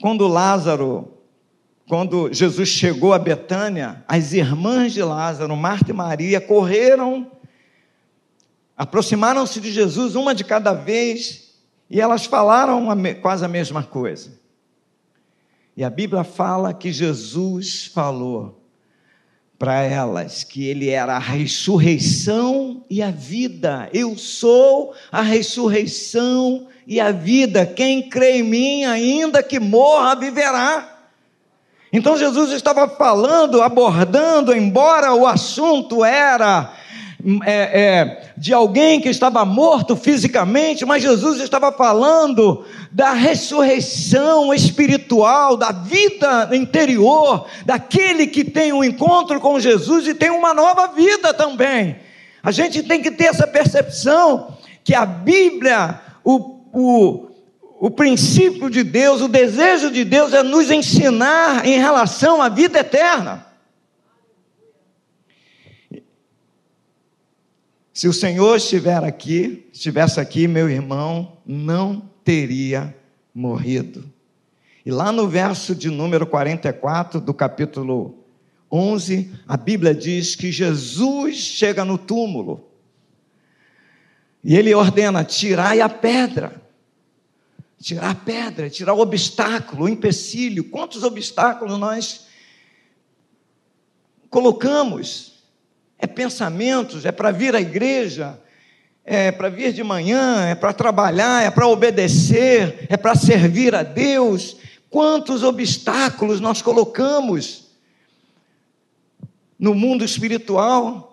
quando 0.00 0.26
Lázaro 0.26 1.18
quando 1.88 2.30
Jesus 2.30 2.68
chegou 2.68 3.14
a 3.14 3.18
Betânia, 3.18 4.04
as 4.06 4.34
irmãs 4.34 4.92
de 4.92 5.02
Lázaro, 5.02 5.56
Marta 5.56 5.90
e 5.90 5.94
Maria, 5.94 6.38
correram, 6.38 7.32
aproximaram-se 8.76 9.58
de 9.58 9.72
Jesus, 9.72 10.14
uma 10.14 10.34
de 10.34 10.44
cada 10.44 10.74
vez, 10.74 11.54
e 11.88 11.98
elas 11.98 12.26
falaram 12.26 12.86
quase 13.22 13.42
a 13.42 13.48
mesma 13.48 13.82
coisa. 13.82 14.38
E 15.74 15.82
a 15.82 15.88
Bíblia 15.88 16.24
fala 16.24 16.74
que 16.74 16.92
Jesus 16.92 17.86
falou 17.86 18.60
para 19.58 19.82
elas 19.82 20.44
que 20.44 20.66
ele 20.66 20.90
era 20.90 21.16
a 21.16 21.18
ressurreição 21.18 22.84
e 22.90 23.02
a 23.02 23.10
vida. 23.10 23.88
Eu 23.94 24.16
sou 24.18 24.94
a 25.10 25.22
ressurreição 25.22 26.68
e 26.88 26.98
a 26.98 27.12
vida. 27.12 27.66
Quem 27.66 28.08
crê 28.08 28.38
em 28.38 28.42
mim, 28.42 28.84
ainda 28.86 29.42
que 29.42 29.60
morra, 29.60 30.16
viverá. 30.16 30.96
Então 31.92 32.16
Jesus 32.16 32.50
estava 32.50 32.88
falando, 32.88 33.60
abordando, 33.60 34.56
embora 34.56 35.12
o 35.14 35.26
assunto 35.26 36.02
era 36.02 36.72
é, 37.44 37.80
é, 37.82 38.32
de 38.38 38.54
alguém 38.54 39.02
que 39.02 39.08
estava 39.10 39.44
morto 39.44 39.96
fisicamente, 39.96 40.86
mas 40.86 41.02
Jesus 41.02 41.40
estava 41.40 41.70
falando 41.70 42.64
da 42.90 43.12
ressurreição 43.12 44.54
espiritual, 44.54 45.58
da 45.58 45.72
vida 45.72 46.48
interior, 46.54 47.46
daquele 47.66 48.26
que 48.26 48.44
tem 48.44 48.72
um 48.72 48.82
encontro 48.82 49.38
com 49.40 49.60
Jesus 49.60 50.06
e 50.06 50.14
tem 50.14 50.30
uma 50.30 50.54
nova 50.54 50.88
vida 50.88 51.34
também. 51.34 51.96
A 52.42 52.50
gente 52.50 52.82
tem 52.82 53.02
que 53.02 53.10
ter 53.10 53.24
essa 53.24 53.46
percepção 53.46 54.56
que 54.82 54.94
a 54.94 55.04
Bíblia, 55.04 56.00
o, 56.24 56.57
o 56.80 57.28
o 57.80 57.90
princípio 57.90 58.68
de 58.68 58.82
Deus, 58.82 59.20
o 59.20 59.28
desejo 59.28 59.90
de 59.90 60.04
Deus 60.04 60.32
é 60.32 60.42
nos 60.42 60.68
ensinar 60.68 61.64
em 61.64 61.78
relação 61.78 62.42
à 62.42 62.48
vida 62.48 62.80
eterna. 62.80 63.46
Se 67.94 68.08
o 68.08 68.12
Senhor 68.12 68.56
estiver 68.56 69.02
aqui, 69.04 69.68
estivesse 69.72 70.18
aqui, 70.18 70.48
meu 70.48 70.68
irmão 70.68 71.38
não 71.46 72.02
teria 72.24 72.94
morrido. 73.32 74.04
E 74.84 74.90
lá 74.90 75.12
no 75.12 75.28
verso 75.28 75.74
de 75.74 75.88
número 75.88 76.26
44 76.26 77.20
do 77.20 77.32
capítulo 77.32 78.24
11, 78.70 79.32
a 79.46 79.56
Bíblia 79.56 79.94
diz 79.94 80.34
que 80.34 80.50
Jesus 80.50 81.36
chega 81.36 81.84
no 81.84 81.96
túmulo 81.96 82.68
e 84.42 84.56
ele 84.56 84.74
ordena: 84.74 85.24
tirai 85.24 85.80
a 85.80 85.88
pedra 85.88 86.67
tirar 87.80 88.10
a 88.10 88.14
pedra, 88.14 88.68
tirar 88.68 88.94
o 88.94 89.00
obstáculo, 89.00 89.84
o 89.84 89.88
empecilho. 89.88 90.64
Quantos 90.64 91.02
obstáculos 91.02 91.78
nós 91.78 92.26
colocamos? 94.28 95.38
É 95.98 96.06
pensamentos, 96.06 97.04
é 97.04 97.10
para 97.10 97.30
vir 97.30 97.56
à 97.56 97.60
igreja, 97.60 98.40
é 99.04 99.32
para 99.32 99.48
vir 99.48 99.72
de 99.72 99.82
manhã, 99.82 100.46
é 100.46 100.54
para 100.54 100.72
trabalhar, 100.72 101.42
é 101.42 101.50
para 101.50 101.66
obedecer, 101.66 102.86
é 102.88 102.96
para 102.96 103.14
servir 103.14 103.74
a 103.74 103.82
Deus. 103.82 104.56
Quantos 104.90 105.42
obstáculos 105.42 106.40
nós 106.40 106.62
colocamos 106.62 107.68
no 109.58 109.74
mundo 109.74 110.04
espiritual? 110.04 111.07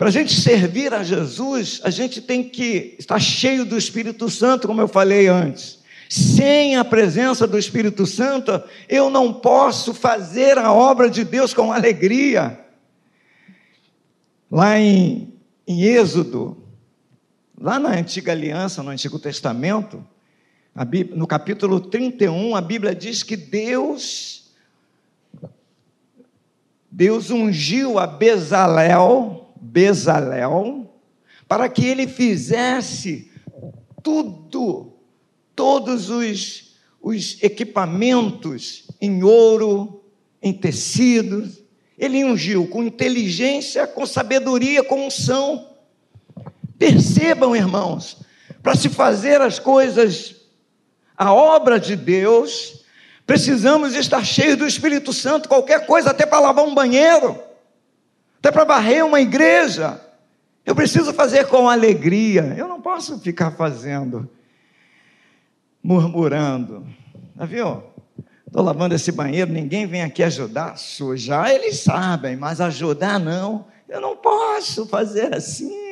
Para 0.00 0.08
a 0.08 0.12
gente 0.12 0.32
servir 0.32 0.94
a 0.94 1.02
Jesus, 1.04 1.78
a 1.84 1.90
gente 1.90 2.22
tem 2.22 2.42
que 2.42 2.96
estar 2.98 3.18
cheio 3.18 3.66
do 3.66 3.76
Espírito 3.76 4.30
Santo, 4.30 4.66
como 4.66 4.80
eu 4.80 4.88
falei 4.88 5.28
antes. 5.28 5.78
Sem 6.08 6.74
a 6.76 6.82
presença 6.82 7.46
do 7.46 7.58
Espírito 7.58 8.06
Santo, 8.06 8.62
eu 8.88 9.10
não 9.10 9.30
posso 9.30 9.92
fazer 9.92 10.56
a 10.56 10.72
obra 10.72 11.10
de 11.10 11.22
Deus 11.22 11.52
com 11.52 11.70
alegria. 11.70 12.64
Lá 14.50 14.78
em, 14.78 15.34
em 15.68 15.82
Êxodo, 15.82 16.56
lá 17.60 17.78
na 17.78 17.90
antiga 17.90 18.32
aliança, 18.32 18.82
no 18.82 18.88
Antigo 18.88 19.18
Testamento, 19.18 20.02
Bíblia, 20.88 21.14
no 21.14 21.26
capítulo 21.26 21.78
31, 21.78 22.56
a 22.56 22.62
Bíblia 22.62 22.94
diz 22.94 23.22
que 23.22 23.36
Deus 23.36 24.50
Deus 26.90 27.30
ungiu 27.30 27.98
a 27.98 28.06
Bezalel 28.06 29.39
Bezalel 29.60 30.90
para 31.50 31.68
que 31.68 31.84
ele 31.84 32.06
fizesse 32.06 33.28
tudo, 34.04 34.92
todos 35.56 36.08
os, 36.08 36.76
os 37.02 37.42
equipamentos 37.42 38.84
em 39.00 39.24
ouro, 39.24 40.04
em 40.40 40.52
tecidos. 40.52 41.60
Ele 41.98 42.24
ungiu 42.24 42.68
com 42.68 42.84
inteligência, 42.84 43.84
com 43.84 44.06
sabedoria, 44.06 44.84
com 44.84 45.06
unção. 45.06 45.70
Percebam, 46.78 47.56
irmãos, 47.56 48.18
para 48.62 48.76
se 48.76 48.88
fazer 48.88 49.40
as 49.40 49.58
coisas, 49.58 50.36
a 51.16 51.34
obra 51.34 51.80
de 51.80 51.96
Deus, 51.96 52.84
precisamos 53.26 53.96
estar 53.96 54.24
cheios 54.24 54.56
do 54.56 54.68
Espírito 54.68 55.12
Santo, 55.12 55.48
qualquer 55.48 55.84
coisa, 55.84 56.10
até 56.10 56.24
para 56.24 56.38
lavar 56.38 56.64
um 56.64 56.74
banheiro, 56.74 57.42
até 58.40 58.50
para 58.50 58.64
varrer 58.64 59.04
uma 59.04 59.20
igreja. 59.20 60.00
Eu 60.64 60.74
preciso 60.74 61.12
fazer 61.12 61.46
com 61.46 61.68
alegria, 61.68 62.54
eu 62.56 62.66
não 62.66 62.80
posso 62.80 63.18
ficar 63.20 63.52
fazendo, 63.52 64.28
murmurando. 65.82 66.86
Já 67.36 67.44
viu? 67.44 67.82
Estou 68.46 68.64
lavando 68.64 68.94
esse 68.94 69.12
banheiro, 69.12 69.52
ninguém 69.52 69.86
vem 69.86 70.02
aqui 70.02 70.22
ajudar. 70.22 70.76
Sujar, 70.76 71.50
eles 71.50 71.80
sabem, 71.80 72.36
mas 72.36 72.60
ajudar 72.60 73.20
não. 73.20 73.66
Eu 73.88 74.00
não 74.00 74.16
posso 74.16 74.86
fazer 74.86 75.34
assim. 75.34 75.89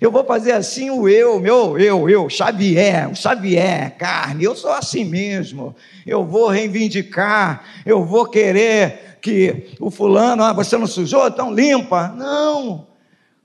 Eu 0.00 0.10
vou 0.10 0.24
fazer 0.24 0.52
assim 0.52 0.90
o 0.90 1.08
eu, 1.08 1.40
meu 1.40 1.78
eu, 1.78 2.08
eu, 2.08 2.28
Xavier, 2.28 3.10
o 3.10 3.14
Xavier, 3.14 3.96
carne. 3.96 4.44
Eu 4.44 4.54
sou 4.54 4.72
assim 4.72 5.04
mesmo. 5.04 5.74
Eu 6.06 6.24
vou 6.24 6.48
reivindicar, 6.48 7.64
eu 7.84 8.04
vou 8.04 8.26
querer 8.26 9.18
que 9.20 9.74
o 9.78 9.90
fulano, 9.90 10.42
ah, 10.42 10.52
você 10.52 10.76
não 10.76 10.86
sujou, 10.86 11.26
então 11.26 11.52
limpa. 11.52 12.08
Não. 12.08 12.86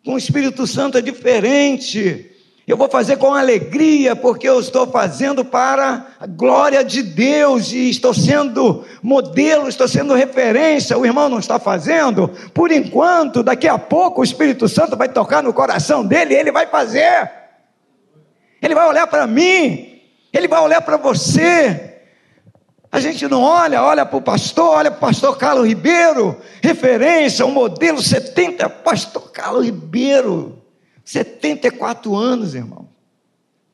Com 0.04 0.14
o 0.14 0.18
Espírito 0.18 0.68
Santo 0.68 0.98
é 0.98 1.02
diferente. 1.02 2.35
Eu 2.68 2.76
vou 2.76 2.90
fazer 2.90 3.18
com 3.18 3.32
alegria, 3.32 4.16
porque 4.16 4.50
eu 4.50 4.60
estou 4.60 4.88
fazendo 4.88 5.46
para 5.46 6.08
a 6.20 6.26
glória 6.26 6.84
de 6.84 7.04
Deus 7.04 7.72
e 7.72 7.92
estou 7.92 8.12
sendo 8.12 8.84
modelo, 9.04 9.70
estou 9.70 9.88
sendo 9.88 10.16
referência. 10.16 10.98
O 10.98 11.06
irmão 11.06 11.30
não 11.30 11.38
está 11.38 11.60
fazendo, 11.60 12.28
por 12.56 12.72
enquanto, 12.72 13.44
daqui 13.44 13.68
a 13.68 13.78
pouco 13.78 14.22
o 14.22 14.24
Espírito 14.24 14.68
Santo 14.68 14.98
vai 14.98 15.08
tocar 15.08 15.44
no 15.44 15.54
coração 15.54 16.04
dele 16.04 16.34
e 16.34 16.38
ele 16.38 16.52
vai 16.52 16.66
fazer. 16.66 17.32
Ele 18.60 18.74
vai 18.74 18.88
olhar 18.88 19.06
para 19.06 19.28
mim, 19.28 20.02
ele 20.34 20.48
vai 20.48 20.60
olhar 20.60 20.82
para 20.82 20.98
você. 20.98 22.00
A 22.92 23.00
gente 23.00 23.28
não 23.28 23.44
olha, 23.44 23.84
olha 23.84 24.08
para 24.08 24.18
o 24.18 24.22
pastor, 24.22 24.70
olha 24.70 24.90
para 24.90 24.98
o 24.98 25.02
pastor 25.02 25.38
Carlos 25.38 25.68
Ribeiro, 25.68 26.42
referência, 26.64 27.46
um 27.46 27.52
modelo 27.52 28.02
70, 28.02 28.68
pastor 28.70 29.32
Carlos 29.32 29.66
Ribeiro. 29.66 30.65
74 31.06 32.16
anos, 32.16 32.56
irmão. 32.56 32.90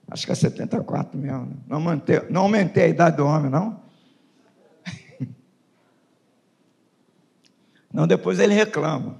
Acho 0.09 0.25
que 0.25 0.31
é 0.33 0.35
74 0.35 1.17
mesmo. 1.17 1.63
Não, 1.65 1.79
mantei, 1.79 2.21
não 2.29 2.41
aumentei 2.41 2.83
a 2.83 2.87
idade 2.89 3.15
do 3.15 3.25
homem, 3.25 3.49
não? 3.49 3.81
Não, 7.93 8.05
depois 8.05 8.39
ele 8.39 8.53
reclama. 8.53 9.17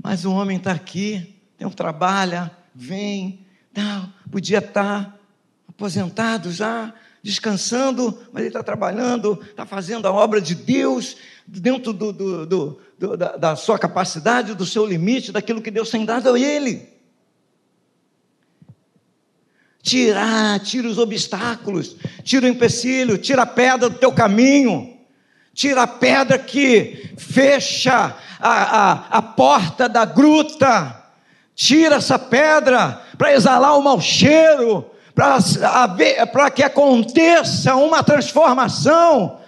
Mas 0.00 0.24
o 0.24 0.32
homem 0.32 0.56
está 0.56 0.72
aqui, 0.72 1.42
tem 1.56 1.66
um 1.66 1.72
trabalho, 1.72 2.48
vem, 2.72 3.44
tá, 3.74 4.08
podia 4.30 4.58
estar 4.58 5.04
tá 5.04 5.14
aposentado 5.68 6.52
já, 6.52 6.94
descansando, 7.22 8.16
mas 8.32 8.40
ele 8.40 8.48
está 8.48 8.62
trabalhando, 8.62 9.40
está 9.42 9.66
fazendo 9.66 10.06
a 10.06 10.12
obra 10.12 10.40
de 10.40 10.54
Deus 10.54 11.16
dentro 11.48 11.94
do, 11.94 12.12
do, 12.12 12.46
do, 12.46 13.16
da, 13.16 13.36
da, 13.36 13.56
sua 13.56 13.78
capacidade, 13.78 14.54
do 14.54 14.66
seu 14.66 14.84
limite, 14.84 15.32
daquilo 15.32 15.62
que 15.62 15.70
Deus 15.70 15.90
tem 15.90 16.04
dado 16.04 16.34
a 16.34 16.38
ele. 16.38 16.86
Tirar, 19.82 20.60
tira 20.60 20.86
os 20.86 20.98
obstáculos, 20.98 21.96
tira 22.22 22.46
o 22.46 22.48
empecilho, 22.48 23.16
tira 23.16 23.42
a 23.42 23.46
pedra 23.46 23.88
do 23.88 23.98
teu 23.98 24.12
caminho, 24.12 24.98
tira 25.54 25.82
a 25.82 25.86
pedra 25.86 26.38
que 26.38 27.14
fecha 27.16 28.14
a, 28.38 28.52
a, 28.52 28.92
a 29.18 29.22
porta 29.22 29.88
da 29.88 30.04
gruta, 30.04 31.02
tira 31.54 31.96
essa 31.96 32.18
pedra 32.18 33.02
para 33.16 33.32
exalar 33.32 33.78
o 33.78 33.82
mau 33.82 33.98
cheiro, 34.00 34.90
para 35.14 36.50
que 36.50 36.62
aconteça 36.62 37.74
uma 37.74 38.02
transformação. 38.02 39.40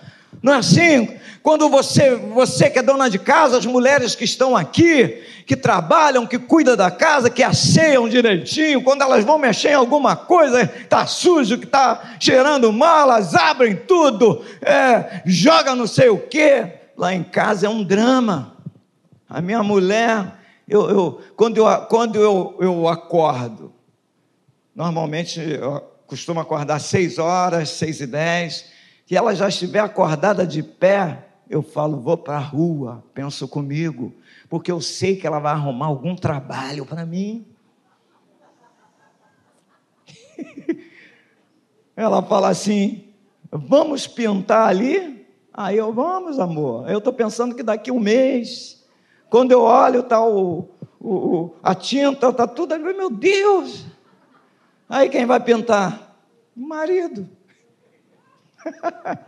Não 0.43 0.55
é 0.55 0.57
assim? 0.57 1.19
Quando 1.43 1.69
você, 1.69 2.17
você 2.17 2.69
que 2.69 2.79
é 2.79 2.83
dona 2.83 3.09
de 3.09 3.19
casa, 3.19 3.59
as 3.59 3.67
mulheres 3.67 4.15
que 4.15 4.25
estão 4.25 4.57
aqui, 4.57 5.23
que 5.47 5.57
trabalham, 5.57 6.27
que 6.27 6.39
cuidam 6.39 6.77
da 6.77 6.91
casa, 6.91 7.31
que 7.31 7.43
asseiam 7.43 8.09
direitinho, 8.09 8.83
quando 8.83 9.03
elas 9.03 9.25
vão 9.25 9.39
mexer 9.39 9.71
em 9.71 9.75
alguma 9.75 10.15
coisa, 10.17 10.63
está 10.63 11.07
sujo, 11.07 11.59
que 11.59 11.65
está 11.65 12.17
cheirando 12.21 12.73
mal, 12.73 13.03
elas 13.03 13.35
abrem 13.35 13.75
tudo, 13.75 14.45
é, 14.61 15.23
joga 15.27 15.75
não 15.75 15.87
sei 15.87 16.09
o 16.09 16.19
quê. 16.19 16.75
Lá 16.97 17.15
em 17.15 17.23
casa 17.23 17.67
é 17.67 17.71
um 17.71 17.83
drama. 17.83 18.57
A 19.29 19.41
minha 19.41 19.63
mulher, 19.63 20.35
eu, 20.69 20.91
eu, 20.91 21.21
quando, 21.37 21.57
eu, 21.57 21.87
quando 21.87 22.17
eu, 22.17 22.57
eu 22.61 22.89
acordo, 22.89 23.73
Normalmente 24.81 25.41
eu 25.41 25.81
costumo 26.07 26.41
acordar 26.41 26.79
seis 26.79 27.19
horas, 27.19 27.69
seis 27.69 28.01
e 28.01 28.07
dez, 28.07 28.65
que 29.11 29.17
ela 29.17 29.35
já 29.35 29.49
estiver 29.49 29.81
acordada 29.81 30.47
de 30.47 30.63
pé, 30.63 31.31
eu 31.49 31.63
falo, 31.63 31.99
vou 31.99 32.17
para 32.17 32.37
a 32.37 32.39
rua, 32.39 33.03
penso 33.13 33.49
comigo, 33.49 34.15
porque 34.49 34.71
eu 34.71 34.81
sei 34.81 35.17
que 35.17 35.27
ela 35.27 35.41
vai 35.41 35.51
arrumar 35.53 35.87
algum 35.87 36.15
trabalho 36.15 36.87
para 36.87 37.05
mim. 37.05 37.45
ela 41.97 42.23
fala 42.23 42.51
assim, 42.51 43.09
vamos 43.51 44.07
pintar 44.07 44.69
ali? 44.69 45.27
Aí 45.53 45.77
eu, 45.77 45.93
vamos, 45.93 46.39
amor. 46.39 46.89
Eu 46.89 46.99
estou 46.99 47.13
pensando 47.13 47.57
que 47.57 47.65
daqui 47.65 47.91
um 47.91 47.99
mês, 47.99 48.87
quando 49.29 49.51
eu 49.51 49.63
olho, 49.63 50.05
tá 50.05 50.25
o, 50.25 50.69
o 51.01 51.51
a 51.65 51.75
tinta, 51.75 52.29
está 52.29 52.47
tudo 52.47 52.75
ali, 52.75 52.85
meu 52.85 53.11
Deus, 53.11 53.87
Aí 54.89 55.09
quem 55.09 55.27
vai 55.27 55.41
pintar? 55.41 56.17
O 56.57 56.61
marido. 56.61 57.40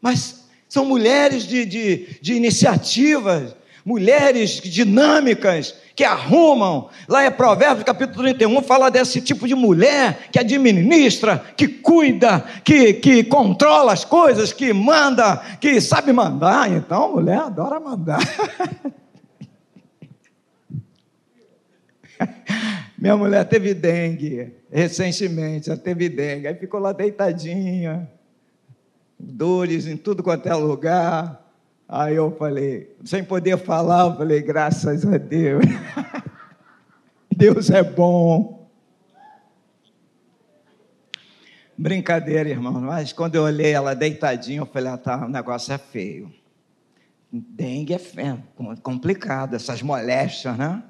Mas 0.00 0.44
são 0.68 0.84
mulheres 0.84 1.44
de, 1.44 1.64
de, 1.64 2.18
de 2.20 2.34
iniciativas, 2.34 3.56
mulheres 3.84 4.60
dinâmicas, 4.60 5.74
que 5.94 6.04
arrumam. 6.04 6.88
Lá 7.06 7.24
é 7.24 7.30
Provérbios 7.30 7.84
capítulo 7.84 8.22
31, 8.22 8.62
fala 8.62 8.90
desse 8.90 9.20
tipo 9.20 9.46
de 9.46 9.54
mulher 9.54 10.28
que 10.32 10.38
administra, 10.38 11.44
que 11.56 11.68
cuida, 11.68 12.42
que, 12.64 12.94
que 12.94 13.24
controla 13.24 13.92
as 13.92 14.04
coisas, 14.04 14.52
que 14.52 14.72
manda, 14.72 15.36
que 15.60 15.80
sabe 15.80 16.12
mandar. 16.12 16.70
Então, 16.70 17.12
mulher 17.12 17.40
adora 17.40 17.78
mandar. 17.78 18.20
Minha 22.96 23.16
mulher 23.16 23.44
teve 23.44 23.74
dengue 23.74 24.54
recentemente, 24.70 25.68
ela 25.68 25.78
teve 25.78 26.08
dengue, 26.08 26.46
aí 26.46 26.54
ficou 26.54 26.78
lá 26.78 26.92
deitadinha, 26.92 28.10
dores 29.20 29.86
em 29.86 29.96
tudo 29.96 30.22
quanto 30.22 30.46
é 30.46 30.54
lugar. 30.54 31.46
Aí 31.88 32.14
eu 32.14 32.30
falei, 32.36 32.96
sem 33.04 33.24
poder 33.24 33.58
falar, 33.58 34.06
eu 34.06 34.16
falei, 34.16 34.40
graças 34.40 35.04
a 35.04 35.18
Deus. 35.18 35.64
Deus 37.36 37.70
é 37.70 37.82
bom. 37.82 38.68
Brincadeira, 41.76 42.48
irmão, 42.48 42.74
mas 42.74 43.12
quando 43.12 43.36
eu 43.36 43.42
olhei 43.42 43.72
ela 43.72 43.94
deitadinha, 43.94 44.60
eu 44.60 44.66
falei, 44.66 44.92
ah, 44.92 44.98
tá, 44.98 45.24
o 45.24 45.28
negócio 45.28 45.72
é 45.72 45.78
feio. 45.78 46.32
Dengue 47.32 47.94
é 47.94 48.00
complicado, 48.82 49.54
essas 49.54 49.80
moléstias, 49.80 50.58
né? 50.58 50.82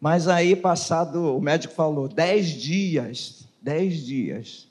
Mas 0.00 0.28
aí, 0.28 0.54
passado, 0.54 1.36
o 1.36 1.40
médico 1.40 1.74
falou, 1.74 2.06
dez 2.06 2.48
dias, 2.48 3.48
dez 3.62 4.04
dias, 4.04 4.67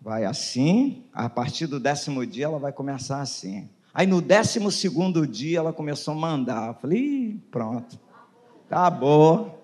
vai 0.00 0.24
assim, 0.24 1.04
a 1.12 1.28
partir 1.28 1.66
do 1.66 1.78
décimo 1.78 2.26
dia 2.26 2.46
ela 2.46 2.58
vai 2.58 2.72
começar 2.72 3.20
assim. 3.20 3.68
Aí 3.92 4.06
no 4.06 4.22
décimo 4.22 4.70
segundo 4.70 5.26
dia 5.26 5.58
ela 5.58 5.72
começou 5.72 6.14
a 6.14 6.16
mandar. 6.16 6.68
Eu 6.68 6.74
falei, 6.74 7.40
pronto, 7.50 7.98
tá 8.68 8.88
bom. 8.88 9.58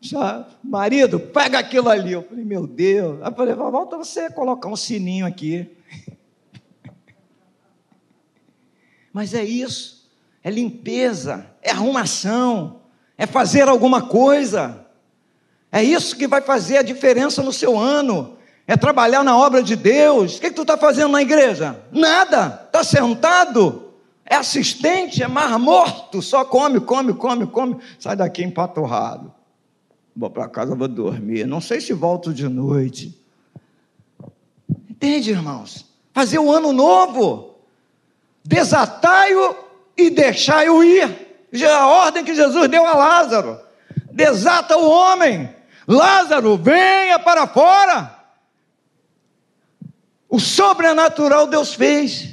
Já, 0.00 0.48
marido, 0.64 1.20
pega 1.20 1.58
aquilo 1.58 1.88
ali. 1.88 2.12
Eu 2.12 2.22
falei, 2.22 2.44
meu 2.44 2.66
Deus. 2.66 3.22
Aí 3.22 3.28
eu 3.28 3.34
falei, 3.34 3.54
volta 3.54 3.96
você 3.96 4.30
colocar 4.30 4.68
um 4.68 4.76
sininho 4.76 5.26
aqui. 5.26 5.70
Mas 9.12 9.34
é 9.34 9.44
isso 9.44 9.96
é 10.46 10.50
limpeza, 10.50 11.44
é 11.60 11.72
arrumação, 11.72 12.82
é 13.18 13.26
fazer 13.26 13.68
alguma 13.68 14.06
coisa. 14.06 14.85
É 15.76 15.82
isso 15.82 16.16
que 16.16 16.26
vai 16.26 16.40
fazer 16.40 16.78
a 16.78 16.82
diferença 16.82 17.42
no 17.42 17.52
seu 17.52 17.78
ano. 17.78 18.38
É 18.66 18.78
trabalhar 18.78 19.22
na 19.22 19.36
obra 19.36 19.62
de 19.62 19.76
Deus. 19.76 20.38
O 20.38 20.40
que, 20.40 20.48
que 20.48 20.56
tu 20.56 20.62
está 20.62 20.78
fazendo 20.78 21.10
na 21.10 21.20
igreja? 21.20 21.78
Nada. 21.92 22.62
Está 22.64 22.82
sentado. 22.82 23.92
É 24.24 24.36
assistente, 24.36 25.22
é 25.22 25.28
mar 25.28 25.58
morto, 25.58 26.22
só 26.22 26.46
come, 26.46 26.80
come, 26.80 27.12
come, 27.12 27.46
come, 27.46 27.76
sai 27.98 28.16
daqui 28.16 28.42
empaturrado. 28.42 29.34
Vou 30.16 30.30
para 30.30 30.48
casa, 30.48 30.74
vou 30.74 30.88
dormir. 30.88 31.46
Não 31.46 31.60
sei 31.60 31.78
se 31.78 31.92
volto 31.92 32.32
de 32.32 32.48
noite. 32.48 33.14
Entende, 34.88 35.30
irmãos? 35.30 35.84
Fazer 36.14 36.38
o 36.38 36.50
ano 36.50 36.72
novo. 36.72 37.54
Desatai-o 38.42 39.54
e 39.94 40.08
deixai-o 40.08 40.82
ir. 40.82 41.28
É 41.52 41.66
a 41.66 41.86
ordem 41.86 42.24
que 42.24 42.34
Jesus 42.34 42.66
deu 42.66 42.86
a 42.86 42.94
Lázaro. 42.94 43.60
Desata 44.10 44.78
o 44.78 44.88
homem. 44.88 45.54
Lázaro, 45.86 46.56
venha 46.56 47.18
para 47.18 47.46
fora. 47.46 48.14
O 50.28 50.40
sobrenatural 50.40 51.46
Deus 51.46 51.74
fez. 51.74 52.28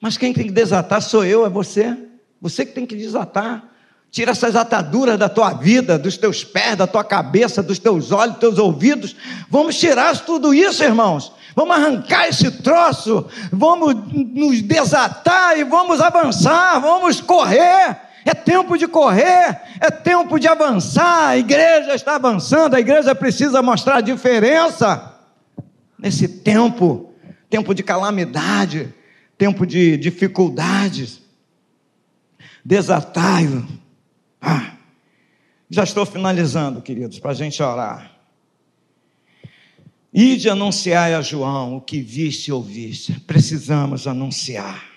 Mas 0.00 0.16
quem 0.16 0.32
tem 0.32 0.46
que 0.46 0.52
desatar 0.52 1.00
sou 1.00 1.24
eu, 1.24 1.46
é 1.46 1.48
você. 1.48 1.96
Você 2.40 2.66
que 2.66 2.72
tem 2.72 2.84
que 2.84 2.96
desatar. 2.96 3.64
Tira 4.10 4.30
essas 4.30 4.56
ataduras 4.56 5.18
da 5.18 5.28
tua 5.28 5.52
vida, 5.52 5.98
dos 5.98 6.16
teus 6.16 6.42
pés, 6.42 6.76
da 6.76 6.86
tua 6.86 7.04
cabeça, 7.04 7.62
dos 7.62 7.78
teus 7.78 8.12
olhos, 8.12 8.32
dos 8.32 8.40
teus 8.40 8.58
ouvidos. 8.58 9.16
Vamos 9.50 9.78
tirar 9.78 10.18
tudo 10.20 10.54
isso, 10.54 10.82
irmãos. 10.82 11.32
Vamos 11.54 11.76
arrancar 11.76 12.28
esse 12.28 12.50
troço. 12.50 13.26
Vamos 13.52 13.94
nos 14.12 14.62
desatar 14.62 15.58
e 15.58 15.64
vamos 15.64 16.00
avançar. 16.00 16.80
Vamos 16.80 17.20
correr. 17.20 18.05
É 18.26 18.34
tempo 18.34 18.76
de 18.76 18.88
correr, 18.88 19.62
é 19.80 19.90
tempo 19.90 20.38
de 20.38 20.48
avançar. 20.48 21.28
A 21.28 21.38
igreja 21.38 21.94
está 21.94 22.16
avançando, 22.16 22.74
a 22.74 22.80
igreja 22.80 23.14
precisa 23.14 23.62
mostrar 23.62 24.00
diferença 24.00 25.14
nesse 25.96 26.26
tempo 26.26 27.14
tempo 27.48 27.72
de 27.72 27.82
calamidade, 27.82 28.92
tempo 29.38 29.64
de 29.64 29.96
dificuldades. 29.96 31.22
Desatai-o. 32.64 33.66
Ah, 34.40 34.72
já 35.70 35.84
estou 35.84 36.04
finalizando, 36.04 36.82
queridos, 36.82 37.18
para 37.18 37.30
a 37.30 37.34
gente 37.34 37.62
orar. 37.62 38.12
Ide 40.12 40.48
anunciar 40.48 41.12
a 41.12 41.22
João 41.22 41.76
o 41.76 41.80
que 41.80 42.00
viste 42.00 42.48
e 42.48 42.52
ouviste. 42.52 43.20
Precisamos 43.20 44.06
anunciar. 44.06 44.95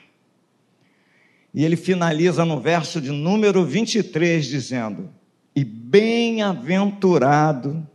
E 1.54 1.66
ele 1.66 1.76
finaliza 1.76 2.46
no 2.46 2.60
verso 2.60 3.02
de 3.02 3.12
número 3.12 3.66
23, 3.66 4.46
dizendo: 4.46 5.10
E 5.56 5.64
bem-aventurado 5.64 7.88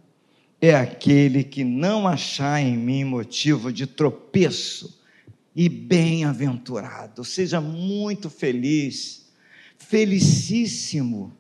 é 0.61 0.75
aquele 0.75 1.45
que 1.45 1.63
não 1.63 2.09
achar 2.09 2.61
em 2.61 2.77
mim 2.77 3.05
motivo 3.05 3.73
de 3.73 3.87
tropeço, 3.87 5.01
e 5.55 5.69
bem-aventurado. 5.69 7.25
Seja 7.25 7.61
muito 7.61 8.29
feliz, 8.29 9.27
felicíssimo. 9.79 11.33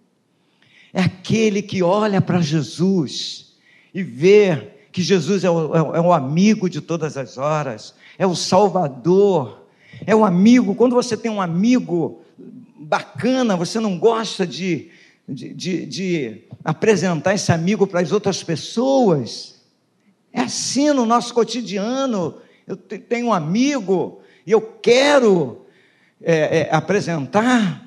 É 0.92 1.00
aquele 1.00 1.60
que 1.60 1.82
olha 1.82 2.20
para 2.20 2.40
Jesus 2.40 3.56
e 3.92 4.02
vê 4.02 4.70
que 4.92 5.02
Jesus 5.02 5.42
é 5.42 5.50
o, 5.50 5.74
é 5.74 6.00
o 6.00 6.12
amigo 6.12 6.70
de 6.70 6.80
todas 6.80 7.16
as 7.16 7.36
horas, 7.36 7.94
é 8.16 8.24
o 8.24 8.36
Salvador 8.36 9.63
é 10.06 10.14
um 10.14 10.24
amigo. 10.24 10.74
Quando 10.74 10.94
você 10.94 11.16
tem 11.16 11.30
um 11.30 11.40
amigo 11.40 12.22
bacana, 12.78 13.56
você 13.56 13.80
não 13.80 13.98
gosta 13.98 14.46
de, 14.46 14.90
de, 15.28 15.54
de, 15.54 15.86
de 15.86 16.42
apresentar 16.64 17.34
esse 17.34 17.52
amigo 17.52 17.86
para 17.86 18.00
as 18.00 18.12
outras 18.12 18.42
pessoas. 18.42 19.54
É 20.32 20.42
assim 20.42 20.92
no 20.92 21.06
nosso 21.06 21.32
cotidiano. 21.32 22.36
Eu 22.66 22.76
tenho 22.76 23.28
um 23.28 23.32
amigo 23.32 24.20
e 24.46 24.50
eu 24.50 24.60
quero 24.60 25.64
é, 26.20 26.60
é, 26.60 26.74
apresentar 26.74 27.84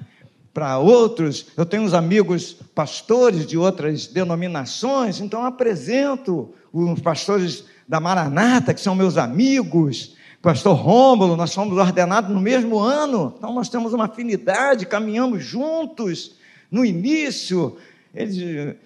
para 0.53 0.79
outros. 0.79 1.47
Eu 1.55 1.65
tenho 1.65 1.83
uns 1.83 1.93
amigos 1.93 2.53
pastores 2.73 3.45
de 3.45 3.57
outras 3.57 4.07
denominações, 4.07 5.19
então 5.19 5.45
apresento 5.45 6.53
os 6.73 6.99
pastores 6.99 7.65
da 7.87 7.99
Maranata, 7.99 8.73
que 8.73 8.81
são 8.81 8.95
meus 8.95 9.17
amigos 9.17 10.16
pastor 10.41 10.75
Rômulo, 10.75 11.35
nós 11.35 11.53
fomos 11.53 11.77
ordenados 11.77 12.29
no 12.29 12.39
mesmo 12.39 12.79
ano, 12.79 13.33
então 13.37 13.53
nós 13.53 13.69
temos 13.69 13.93
uma 13.93 14.05
afinidade, 14.05 14.85
caminhamos 14.85 15.43
juntos 15.43 16.35
no 16.71 16.85
início, 16.85 17.77
ele 18.13 18.77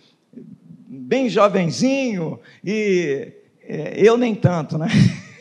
bem 0.87 1.29
jovenzinho, 1.29 2.39
e 2.63 3.31
é, 3.63 3.93
eu 3.95 4.17
nem 4.17 4.35
tanto, 4.35 4.77
né? 4.77 4.87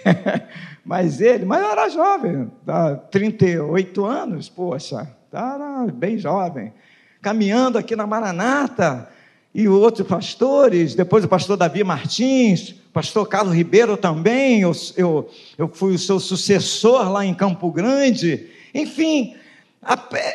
mas 0.84 1.20
ele, 1.20 1.44
mas 1.44 1.62
era 1.62 1.88
jovem, 1.88 2.50
tá, 2.64 2.96
38 2.96 4.04
anos, 4.04 4.48
poxa, 4.48 5.08
era 5.32 5.86
bem 5.92 6.18
jovem, 6.18 6.72
caminhando 7.20 7.78
aqui 7.78 7.94
na 7.94 8.06
Maranata, 8.06 9.09
e 9.54 9.66
outros 9.66 10.06
pastores, 10.06 10.94
depois 10.94 11.24
o 11.24 11.28
pastor 11.28 11.56
Davi 11.56 11.82
Martins, 11.82 12.74
pastor 12.92 13.28
Carlos 13.28 13.54
Ribeiro 13.54 13.96
também, 13.96 14.60
eu, 14.60 14.72
eu, 14.96 15.30
eu 15.58 15.68
fui 15.68 15.94
o 15.94 15.98
seu 15.98 16.20
sucessor 16.20 17.10
lá 17.10 17.26
em 17.26 17.34
Campo 17.34 17.70
Grande. 17.70 18.46
Enfim, 18.72 19.34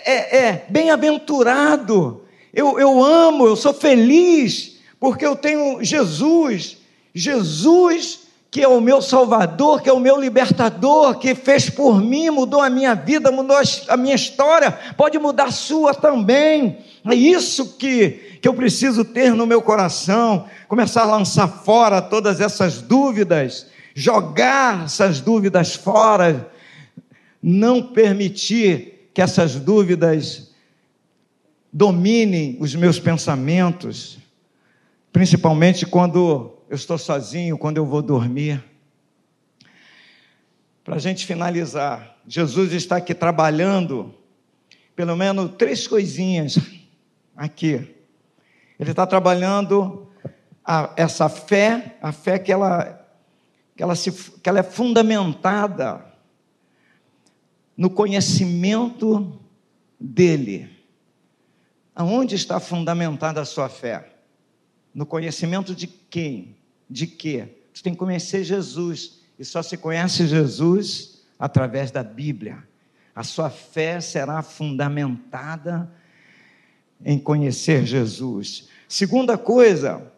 é, 0.05 0.38
é 0.38 0.66
bem-aventurado. 0.70 2.22
Eu, 2.53 2.80
eu 2.80 3.03
amo, 3.03 3.45
eu 3.45 3.55
sou 3.55 3.74
feliz, 3.74 4.80
porque 4.99 5.26
eu 5.26 5.36
tenho 5.36 5.84
Jesus. 5.84 6.78
Jesus, 7.13 8.22
que 8.51 8.61
é 8.61 8.68
o 8.68 8.82
meu 8.82 9.01
Salvador, 9.01 9.82
que 9.82 9.89
é 9.89 9.93
o 9.93 9.99
meu 9.99 10.20
libertador, 10.20 11.20
que 11.20 11.36
fez 11.36 11.70
por 11.70 12.01
mim, 12.01 12.30
mudou 12.30 12.61
a 12.61 12.70
minha 12.70 12.93
vida, 12.93 13.32
mudou 13.32 13.57
a 13.88 13.97
minha 13.97 14.16
história, 14.16 14.72
pode 14.97 15.18
mudar 15.20 15.45
a 15.45 15.51
sua 15.51 15.93
também. 15.93 16.78
É 17.05 17.13
isso 17.13 17.78
que 17.78 18.35
que 18.46 18.50
eu 18.50 18.54
preciso 18.54 19.04
ter 19.04 19.34
no 19.34 19.48
meu 19.48 19.60
coração, 19.60 20.48
começar 20.68 21.02
a 21.02 21.06
lançar 21.18 21.48
fora 21.48 22.00
todas 22.00 22.39
essas 22.39 22.80
dúvidas, 22.80 23.66
jogar 23.96 24.86
essas 24.86 25.20
dúvidas 25.20 25.74
fora, 25.74 26.52
não 27.41 27.82
permitir 27.82 29.10
que 29.16 29.20
essas 29.20 29.56
dúvidas 29.56 30.52
dominem 31.74 32.56
os 32.60 32.76
meus 32.76 33.00
pensamentos, 33.00 34.20
principalmente 35.12 35.84
quando 35.84 36.56
eu 36.70 36.76
estou 36.76 37.00
sozinho, 37.00 37.58
quando 37.58 37.78
eu 37.78 37.86
vou 37.88 38.04
dormir. 38.04 38.64
Para 40.84 40.98
a 40.98 41.00
gente 41.00 41.26
finalizar, 41.26 42.16
Jesus 42.28 42.74
está 42.74 42.98
aqui 42.98 43.16
trabalhando 43.16 44.14
pelo 44.96 45.16
menos 45.16 45.50
três 45.58 45.88
coisinhas 45.88 46.60
aqui 47.36 47.95
ele 48.80 48.92
está 48.92 49.06
trabalhando 49.08 50.10
a, 50.64 50.92
essa 50.96 51.30
fé, 51.30 51.98
a 52.02 52.12
fé 52.12 52.40
que 52.40 52.52
ela, 52.52 53.08
que, 53.76 53.84
ela 53.84 53.96
se, 53.96 54.12
que 54.12 54.50
ela 54.50 54.60
é 54.60 54.64
fundamentada 54.64 56.06
no 57.78 57.90
conhecimento 57.90 59.40
dele. 60.00 60.70
Aonde 61.96 62.36
está 62.36 62.60
fundamentada 62.60 63.42
a 63.42 63.46
sua 63.46 63.70
fé? 63.70 64.14
No 64.94 65.06
conhecimento 65.06 65.74
de 65.74 65.88
quem? 65.88 66.58
De 66.90 67.08
quê? 67.08 67.62
Você 67.74 67.84
tem 67.84 67.94
que 67.94 68.00
conhecer 68.00 68.44
Jesus. 68.44 69.22
E 69.38 69.46
só 69.46 69.62
se 69.62 69.78
conhece 69.78 70.28
Jesus 70.28 71.26
através 71.38 71.92
da 71.92 72.04
Bíblia. 72.04 72.64
A 73.14 73.24
sua 73.24 73.50
fé 73.50 74.02
será 74.02 74.42
fundamentada 74.42 75.92
em 77.04 77.18
conhecer 77.18 77.86
Jesus. 77.86 78.68
Segunda 78.88 79.38
coisa, 79.38 80.12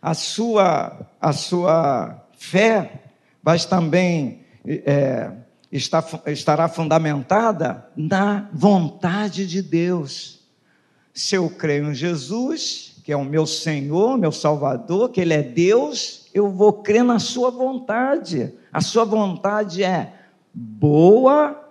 a 0.00 0.14
sua, 0.14 1.06
a 1.20 1.32
sua 1.32 2.26
fé 2.36 3.02
vai 3.42 3.58
também 3.60 4.40
é, 4.66 5.30
está, 5.70 6.04
estará 6.26 6.68
fundamentada 6.68 7.86
na 7.96 8.48
vontade 8.52 9.46
de 9.46 9.62
Deus. 9.62 10.40
Se 11.12 11.34
eu 11.34 11.48
creio 11.48 11.90
em 11.90 11.94
Jesus, 11.94 13.00
que 13.04 13.12
é 13.12 13.16
o 13.16 13.24
meu 13.24 13.46
Senhor, 13.46 14.18
meu 14.18 14.32
Salvador, 14.32 15.10
que 15.10 15.20
Ele 15.20 15.34
é 15.34 15.42
Deus, 15.42 16.28
eu 16.34 16.50
vou 16.50 16.72
crer 16.72 17.04
na 17.04 17.18
Sua 17.18 17.50
vontade. 17.50 18.52
A 18.72 18.80
Sua 18.80 19.04
vontade 19.04 19.82
é 19.82 20.12
boa, 20.52 21.68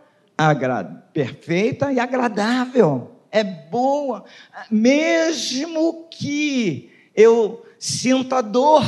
perfeita 1.14 1.92
e 1.92 2.00
agradável 2.00 3.15
é 3.36 3.44
boa, 3.44 4.24
mesmo 4.72 6.08
que 6.10 6.90
eu 7.14 7.66
sinta 7.78 8.42
dor. 8.42 8.86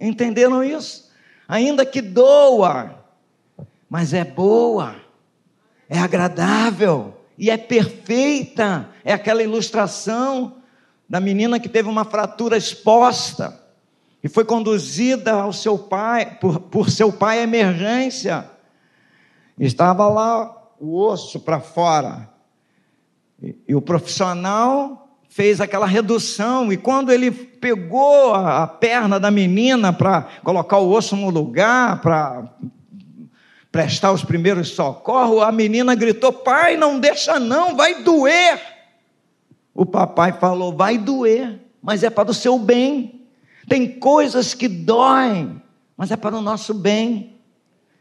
Entenderam 0.00 0.64
isso? 0.64 1.08
Ainda 1.46 1.86
que 1.86 2.02
doa, 2.02 3.04
mas 3.88 4.12
é 4.12 4.24
boa, 4.24 4.96
é 5.88 5.96
agradável 5.96 7.14
e 7.38 7.50
é 7.50 7.56
perfeita. 7.56 8.88
É 9.04 9.12
aquela 9.12 9.44
ilustração 9.44 10.56
da 11.08 11.20
menina 11.20 11.60
que 11.60 11.68
teve 11.68 11.88
uma 11.88 12.04
fratura 12.04 12.56
exposta 12.56 13.62
e 14.24 14.28
foi 14.28 14.44
conduzida 14.44 15.34
ao 15.34 15.52
seu 15.52 15.78
pai, 15.78 16.36
por, 16.40 16.58
por 16.62 16.90
seu 16.90 17.12
pai 17.12 17.38
à 17.38 17.42
emergência. 17.44 18.50
Estava 19.56 20.08
lá 20.08 20.68
o 20.80 20.98
osso 20.98 21.38
para 21.38 21.60
fora. 21.60 22.37
E, 23.42 23.74
o 23.74 23.80
profissional 23.80 25.16
fez 25.28 25.60
aquela 25.60 25.86
redução, 25.86 26.72
e 26.72 26.76
quando 26.76 27.12
ele 27.12 27.30
pegou 27.30 28.34
a 28.34 28.66
perna 28.66 29.20
da 29.20 29.30
menina 29.30 29.92
para 29.92 30.22
colocar 30.42 30.78
o 30.78 30.90
osso 30.90 31.14
no 31.14 31.30
lugar, 31.30 32.00
para 32.00 32.52
prestar 33.70 34.12
os 34.12 34.24
primeiros 34.24 34.70
socorros, 34.70 35.42
a 35.42 35.52
menina 35.52 35.94
gritou: 35.94 36.32
Pai, 36.32 36.76
não 36.76 36.98
deixa 36.98 37.38
não, 37.38 37.76
vai 37.76 38.02
doer. 38.02 38.60
O 39.72 39.86
papai 39.86 40.32
falou: 40.32 40.76
Vai 40.76 40.98
doer, 40.98 41.60
mas 41.80 42.02
é 42.02 42.10
para 42.10 42.30
o 42.30 42.34
seu 42.34 42.58
bem. 42.58 43.26
Tem 43.68 43.98
coisas 44.00 44.54
que 44.54 44.66
doem, 44.66 45.62
mas 45.96 46.10
é 46.10 46.16
para 46.16 46.36
o 46.36 46.42
nosso 46.42 46.74
bem. 46.74 47.36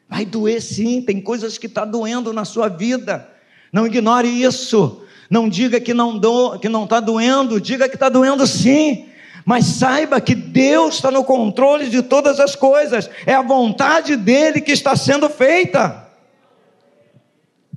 Vai 0.10 0.26
doer 0.26 0.62
sim, 0.62 1.02
tem 1.02 1.22
coisas 1.22 1.58
que 1.58 1.68
está 1.68 1.84
doendo 1.84 2.32
na 2.32 2.46
sua 2.46 2.70
vida. 2.70 3.30
Não 3.72 3.86
ignore 3.86 4.28
isso. 4.28 5.06
Não 5.30 5.49
diga 5.49 5.80
que 5.80 5.93
não 5.93 6.17
do, 6.17 6.57
que 6.59 6.69
não 6.69 6.86
está 6.86 6.99
doendo, 6.99 7.59
diga 7.59 7.89
que 7.89 7.95
está 7.95 8.09
doendo 8.09 8.45
sim. 8.47 9.05
Mas 9.45 9.65
saiba 9.65 10.19
que 10.19 10.36
Deus 10.36 10.95
está 10.95 11.09
no 11.09 11.23
controle 11.23 11.89
de 11.89 12.01
todas 12.01 12.39
as 12.39 12.55
coisas. 12.55 13.09
É 13.25 13.34
a 13.34 13.41
vontade 13.41 14.15
dele 14.17 14.59
que 14.59 14.71
está 14.71 14.95
sendo 14.95 15.30
feita. 15.30 16.05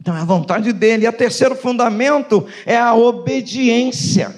Então 0.01 0.16
é 0.16 0.20
a 0.20 0.24
vontade 0.24 0.72
dele. 0.72 1.05
E 1.05 1.09
o 1.09 1.12
terceiro 1.12 1.55
fundamento 1.55 2.46
é 2.66 2.76
a 2.76 2.94
obediência. 2.94 4.34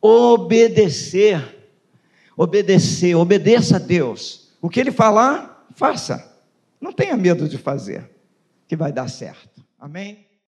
Obedecer. 0.00 1.60
Obedecer, 2.36 3.14
obedeça 3.14 3.76
a 3.76 3.78
Deus. 3.78 4.48
O 4.60 4.70
que 4.70 4.80
ele 4.80 4.90
falar, 4.90 5.66
faça. 5.74 6.32
Não 6.80 6.92
tenha 6.92 7.16
medo 7.16 7.48
de 7.48 7.58
fazer, 7.58 8.10
que 8.66 8.74
vai 8.74 8.90
dar 8.90 9.08
certo. 9.08 9.62
Amém? 9.78 10.26